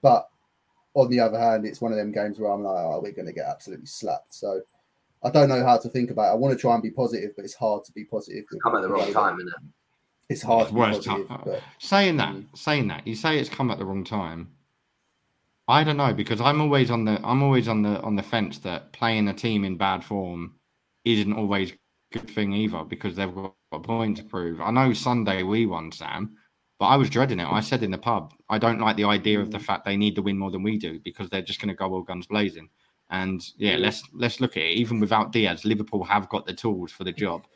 [0.00, 0.26] But
[0.94, 3.26] on the other hand, it's one of them games where I'm like, oh, we're going
[3.26, 4.34] to get absolutely slapped.
[4.34, 4.62] So
[5.24, 6.32] I don't know how to think about it.
[6.32, 8.44] I want to try and be positive, but it's hard to be positive.
[8.50, 9.54] with- Come at the wrong time, isn't it?
[10.28, 11.28] It's hard to be Worst positive.
[11.28, 11.40] time.
[11.44, 12.56] But Saying that, Mm.
[12.56, 14.52] saying that, you say it's come at the wrong time.
[15.68, 18.58] I don't know because I'm always on the I'm always on the on the fence
[18.60, 20.54] that playing a team in bad form
[21.04, 21.76] isn't always a
[22.12, 24.60] good thing either because they've got a point to prove.
[24.60, 26.36] I know Sunday we won, Sam,
[26.78, 27.48] but I was dreading it.
[27.50, 30.14] I said in the pub, I don't like the idea of the fact they need
[30.16, 32.68] to win more than we do because they're just going to go all guns blazing.
[33.10, 34.76] And yeah, let's let's look at it.
[34.76, 37.46] Even without Diaz, Liverpool have got the tools for the job.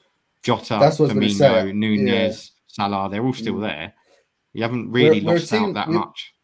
[0.43, 1.75] Jota, I was gonna Firmino.
[1.75, 3.63] Nunez, Salah, they're all still Mm.
[3.63, 3.95] there.
[4.53, 6.35] You haven't really We're- we're a lost out that we- much.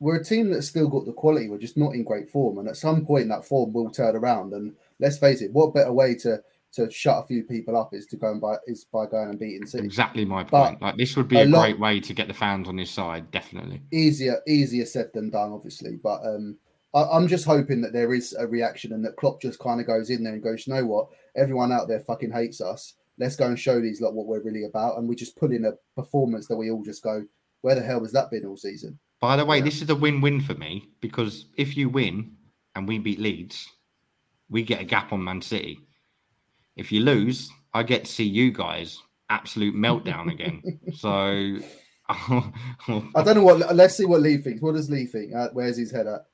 [0.00, 1.48] we're a team that's still got the quality.
[1.48, 4.52] We're just not in great form, and at some point that form will turn around.
[4.54, 8.06] And let's face it, what better way to to shut a few people up is
[8.06, 9.84] to go and buy is by going and beating City.
[9.84, 10.82] Exactly my But point.
[10.82, 13.30] like this would be a a, great way to get the fans on his side,
[13.32, 13.82] definitely.
[13.92, 15.96] Easier easier said than done, obviously.
[15.96, 16.58] But um,
[16.94, 19.86] I, I'm just hoping that there is a reaction and that Klopp just kind of
[19.86, 22.94] goes in there and goes, you know what, everyone out there fucking hates us.
[23.18, 25.66] Let's go and show these lot what we're really about, and we just put in
[25.66, 27.24] a performance that we all just go,
[27.60, 28.98] where the hell has that been all season?
[29.20, 29.64] By the way, Yeah.
[29.64, 32.32] this is a win-win for me because if you win
[32.74, 33.68] and we beat Leeds,
[34.48, 35.78] we get a gap on Man City.
[36.76, 40.62] If you lose, I get to see you guys absolute meltdown again.
[40.96, 41.56] So
[42.08, 43.76] I don't know what.
[43.76, 44.60] Let's see what Lee thinks.
[44.62, 45.34] What does Lee think?
[45.34, 46.26] Uh, where's his head at?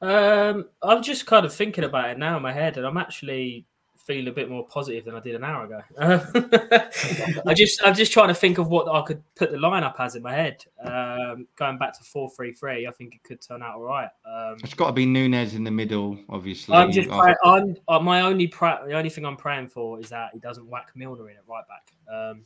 [0.00, 3.64] Um, I'm just kind of thinking about it now in my head, and I'm actually
[4.06, 5.82] feeling a bit more positive than I did an hour ago.
[7.44, 10.14] I just, I'm just trying to think of what I could put the lineup as
[10.14, 10.64] in my head.
[10.80, 14.08] Um, going back to four three three, I think it could turn out all right.
[14.24, 16.76] Um, it's got to be Nunez in the middle, obviously.
[16.76, 20.10] I'm just, pray- I'm uh, my only, pra- the only thing I'm praying for is
[20.10, 21.92] that he doesn't whack Milner in at right back.
[22.14, 22.42] Um,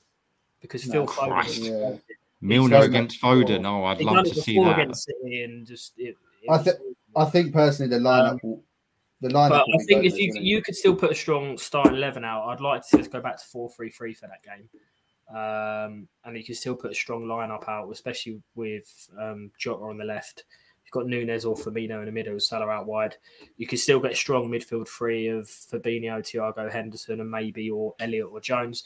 [0.63, 1.59] because No, Phil Foden,
[1.93, 1.97] Yeah.
[2.41, 3.67] Milner against Foden.
[3.67, 4.79] Oh, I'd love to see that.
[4.79, 6.73] against City, and just it, it I was- thi-
[7.17, 8.63] I think personally, the lineup, Um, will,
[9.21, 9.51] the lineup.
[9.51, 10.43] But I think if you it?
[10.43, 13.21] you could still put a strong starting eleven out, I'd like to see us go
[13.21, 14.69] back to four three three for that game.
[15.29, 19.97] Um, and you can still put a strong lineup out, especially with um, Jota on
[19.97, 20.45] the left.
[20.85, 23.17] You've got Nunez or Firmino in the middle, Salah out wide.
[23.57, 27.95] You can still get a strong midfield three of Fabinho, Thiago Henderson, and maybe or
[28.01, 28.83] Elliott or Jones.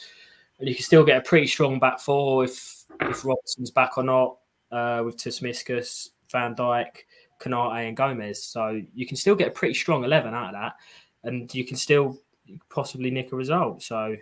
[0.59, 4.05] And you can still get a pretty strong back four if if Robertson's back or
[4.05, 4.37] not,
[4.71, 6.91] uh, with Tsimikas, Van Dijk,
[7.45, 8.43] Konate, and Gomez.
[8.43, 10.75] So you can still get a pretty strong eleven out of that,
[11.23, 12.19] and you can still
[12.69, 13.83] possibly nick a result.
[13.83, 14.17] So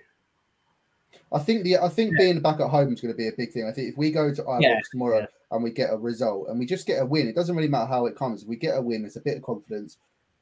[1.32, 3.52] I think the I think being back at home is going to be a big
[3.52, 3.66] thing.
[3.66, 5.26] I think if we go to Ibrox Yeah, tomorrow yeah.
[5.50, 7.86] and we get a result and we just get a win, it doesn't really matter
[7.86, 8.44] how it comes.
[8.44, 9.98] We get a win, it's a bit of confidence.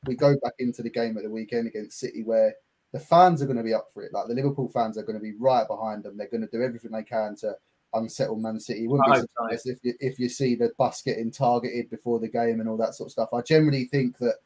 [0.06, 2.54] We go back into the game at the weekend against City where
[2.92, 4.12] the fans are going to be up for it.
[4.12, 6.16] Like the Liverpool fans are going to be right behind them.
[6.16, 7.54] They're going to do everything they can to
[7.94, 8.80] unsettle Man City.
[8.80, 9.26] You wouldn't be hope so.
[9.26, 12.76] surprised if you, if you see the bus getting targeted before the game and all
[12.76, 13.30] that sort of stuff.
[13.32, 14.36] I generally think that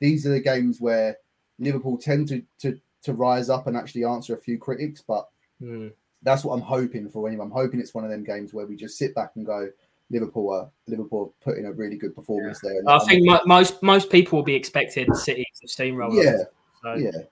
[0.00, 1.16] these are the games where
[1.58, 5.28] Liverpool tend to to to rise up and actually answer a few critics, but
[5.60, 5.88] hmm.
[6.22, 7.28] that's what I'm hoping for.
[7.28, 9.68] Anyway, I'm hoping it's one of them games where we just sit back and go,
[10.10, 12.78] Liverpool are Liverpool are putting a really good performance there.
[12.78, 16.18] And- I think mo- most most people will be expecting City to steamroll.
[16.18, 16.24] us.
[16.24, 16.44] yeah,
[16.82, 17.22] So, yeah.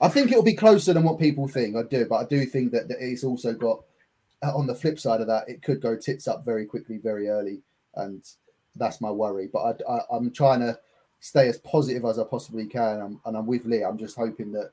[0.00, 1.74] I think it'll be closer than what people think.
[1.74, 3.82] I do, but I do think that, that it's also got
[4.42, 7.28] Uh, on the flip side of that, it could go tits up very quickly, very
[7.28, 7.60] early,
[7.94, 8.22] and
[8.76, 9.48] that's my worry.
[9.50, 10.78] But I, I, I'm trying to
[11.20, 13.82] stay as positive as I possibly can, and, and I'm with Lee.
[13.82, 14.72] I'm just hoping that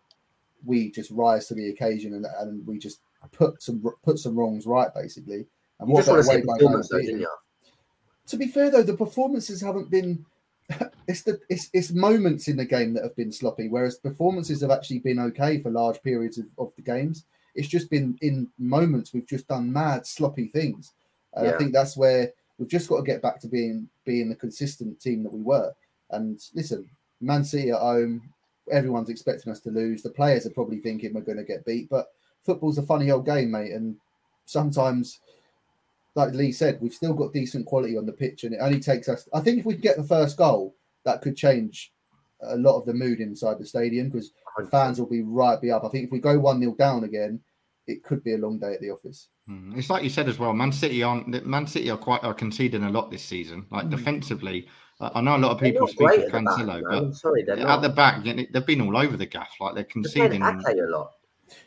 [0.66, 3.00] we just rise to the occasion and, and we just
[3.32, 5.46] put some put some wrongs right, basically.
[5.80, 7.28] And You just better want to see way by though,
[8.28, 10.26] to be fair though, the performances haven't been.
[11.06, 14.72] It's the it's, it's moments in the game that have been sloppy, whereas performances have
[14.72, 17.26] actually been okay for large periods of, of the games.
[17.56, 20.94] It's just been in moments we've just done mad sloppy things,
[21.34, 24.36] and I think that's where we've just got to get back to being being the
[24.36, 25.74] consistent team that we were.
[26.12, 26.90] And listen,
[27.22, 28.22] Man City at home,
[28.72, 30.02] everyone's expecting us to lose.
[30.02, 32.08] The players are probably thinking we're going to get beat, but
[32.44, 33.96] football's a funny old game, mate, and
[34.46, 35.20] sometimes
[36.16, 39.10] like Lee said, we've still got decent quality on the pitch, and it only takes
[39.10, 39.28] us.
[39.34, 40.76] I think if we get the first goal,
[41.06, 41.92] that could change
[42.48, 44.32] a lot of the mood inside the stadium because
[44.70, 45.84] fans will be right be up.
[45.84, 47.40] I think if we go one 0 down again,
[47.88, 49.28] it could be a long day at the office.
[49.50, 50.54] Mm, It's like you said as well.
[50.54, 51.46] Man City aren't.
[51.46, 53.66] Man City are quite are conceding a lot this season.
[53.72, 53.92] Like Mm.
[53.92, 54.68] defensively,
[55.02, 57.44] I I know a lot of people speak of at the back, Cancelo, but sorry,
[57.44, 57.82] they're at not.
[57.82, 59.50] the back, you know, they've been all over the gaff.
[59.60, 60.42] Like they're They're conceding.
[60.42, 60.54] A
[60.88, 61.12] lot.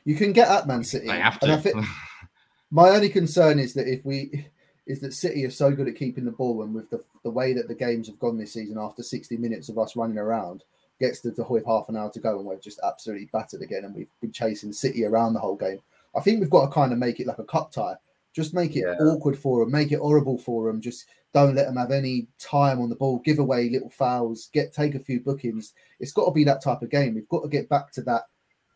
[0.05, 1.63] You can get at Man City, They have and I to.
[1.63, 1.85] think
[2.71, 4.47] my only concern is that if we
[4.87, 7.53] is that City are so good at keeping the ball, and with the the way
[7.53, 10.65] that the games have gone this season, after sixty minutes of us running around,
[11.01, 13.85] gets to, to with half an hour to go, and we're just absolutely battered again,
[13.85, 15.81] and we've been chasing City around the whole game.
[16.15, 17.97] I think we've got to kind of make it like a cup tie.
[18.33, 18.97] Just make it Yeah.
[19.01, 20.81] awkward for them, make it horrible for them.
[20.81, 23.19] Just don't let them have any time on the ball.
[23.19, 24.49] Give away little fouls.
[24.53, 25.75] Get take a few bookings.
[26.01, 27.15] It's got to be that type of game.
[27.15, 28.25] We've got to get back to that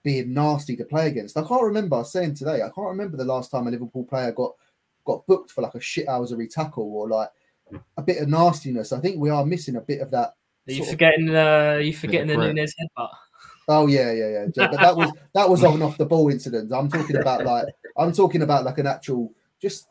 [0.02, 1.36] being nasty to play against.
[1.36, 1.96] I can't remember.
[1.96, 2.62] I was saying today.
[2.62, 4.52] I can't remember the last time a Liverpool player got
[5.10, 7.28] got booked for like a shit housery tackle or like
[7.96, 8.92] a bit of nastiness.
[8.92, 10.34] I think we are missing a bit of that.
[10.68, 11.28] Are you sort of- forgetting?
[11.34, 12.54] Uh, you forgetting the grit.
[12.54, 13.10] Nunez headbutt?
[13.68, 14.46] Oh yeah, yeah, yeah.
[14.56, 16.72] But that was that was on off the ball incident.
[16.72, 19.86] I'm talking about like I'm talking about like an actual just.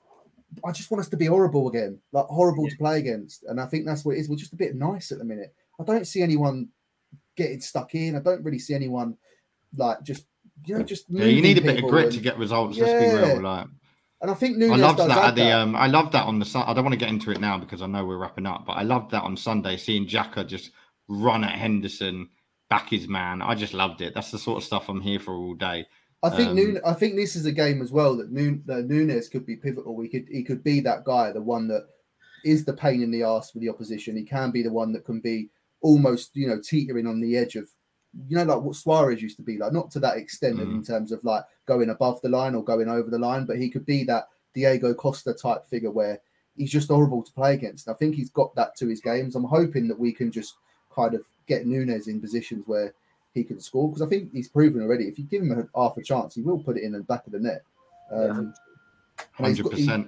[0.65, 3.67] I just want us to be horrible again, like horrible to play against, and I
[3.67, 4.28] think that's what it is.
[4.30, 5.53] We're just a bit nice at the minute.
[5.80, 6.70] I don't see anyone
[7.38, 8.15] getting stuck in.
[8.15, 9.15] I don't really see anyone
[9.78, 10.26] like just
[10.65, 11.05] you know just.
[11.07, 12.78] yeah, you need a bit of grit and- to get results.
[12.80, 13.41] Let's be real.
[13.41, 13.67] Like
[14.22, 15.41] And I think I Nunez loved does that add at the.
[15.43, 15.59] that.
[15.59, 16.45] Um, I loved that on the.
[16.45, 18.65] Sun- I don't want to get into it now because I know we're wrapping up,
[18.65, 20.72] but I loved that on Sunday, seeing Xhaka just
[21.07, 22.30] run at Henderson
[22.70, 23.41] back his man.
[23.41, 24.13] I just loved it.
[24.13, 25.86] That's the sort of stuff I'm here for all day.
[26.22, 29.30] I think Um, I think this is a game as well that, Nun- that Nunez
[29.30, 29.99] could be pivotal.
[30.01, 31.88] He could he could be that guy, the one that
[32.43, 34.17] is the pain in the ass for the opposition.
[34.17, 35.49] He can be the one that can be
[35.82, 37.70] almost you know teetering on the edge of
[38.28, 40.76] you know like what Suarez used to be like, not to that extent Mm.
[40.76, 43.70] in terms of like going above the line or going over the line, but he
[43.70, 46.20] could be that Diego Costa type figure where
[46.57, 47.88] he's just horrible to play against.
[47.88, 49.36] I think he's got that to his games.
[49.36, 50.55] I'm hoping that we can just
[50.93, 52.93] kind of get Nunez in positions where
[53.36, 55.05] he can score because I think he's proven already.
[55.07, 57.28] If you give him a half a chance, he will put it in the back
[57.28, 57.62] of the net.
[58.12, 58.30] Um, Yeah.
[59.38, 60.07] and he's Hundred got- he- percent.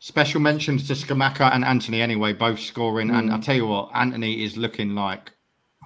[0.00, 3.10] Special mentions to Scamacca and Antony anyway, both scoring.
[3.10, 3.34] And Mm.
[3.34, 5.32] I tell you what, Antony is looking like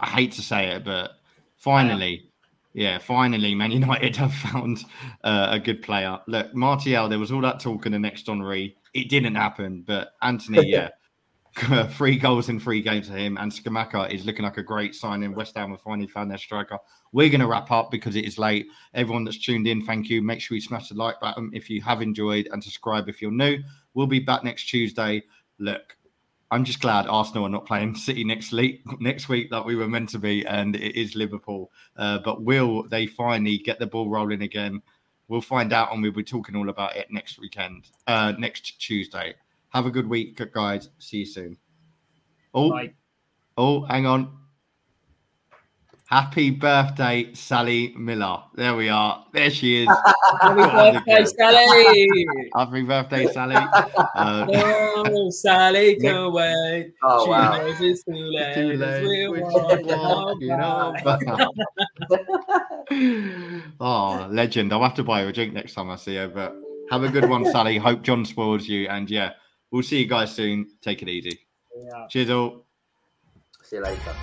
[0.01, 1.13] I hate to say it, but
[1.57, 2.31] finally,
[2.73, 4.85] yeah, finally, Man United have found
[5.25, 6.19] uh, a good player.
[6.27, 8.77] Look, Martial, there was all that talk in the next Henri.
[8.95, 10.91] It didn't happen, but Antony, yeah,
[11.91, 13.37] three goals in three games for him.
[13.39, 15.35] And Scamacca is looking like a great signing.
[15.35, 16.79] West Ham have finally found their striker.
[17.13, 18.69] We're going to wrap up because it is late.
[18.95, 20.23] Everyone that's tuned in, thank you.
[20.23, 23.31] Make sure you smash the like button if you have enjoyed and subscribe if you're
[23.31, 23.59] new.
[23.95, 25.25] We'll be back next Tuesday.
[25.59, 25.97] Look,
[26.51, 29.89] I'm just glad Arsenal are not playing City next week, next week that we were
[29.89, 31.71] meant to be, and it is Liverpool.
[31.97, 34.83] Uh, but will they finally get the ball rolling again?
[35.29, 39.35] We'll find out, and we'll be talking all about it next weekend, uh, next Tuesday.
[39.71, 40.89] Have a good week, guys.
[40.99, 41.59] See you soon.
[42.55, 42.95] Oh, Bye.
[43.59, 44.39] oh, hang on.
[46.09, 48.43] Happy birthday, Sally Miller.
[48.55, 49.27] There we are.
[49.31, 49.89] There she is.
[50.41, 50.63] Happy
[51.05, 51.25] birthday.
[51.27, 52.27] Sally!
[52.57, 53.57] Happy birthday, Sally.
[53.57, 56.95] Uh, Oh, Sally, can't wait.
[57.03, 57.59] Oh, she wow.
[57.59, 58.55] knows it's too late.
[58.55, 60.97] Too late, we're we're walking walking on
[62.91, 64.73] on oh, legend.
[64.73, 66.29] I'll have to buy you a drink next time I see you.
[66.29, 66.57] But
[66.91, 67.77] have a good one, Sally.
[67.77, 68.89] Hope John spoils you.
[68.89, 69.33] And yeah,
[69.71, 70.69] we'll see you guys soon.
[70.81, 71.39] Take it easy.
[71.77, 72.07] Yeah.
[72.09, 72.65] Cheers, all.
[73.63, 74.15] See you later.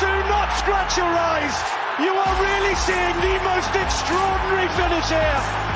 [0.00, 1.54] Do not scratch your eyes.
[2.00, 5.64] You are really seeing the most extraordinary finish here.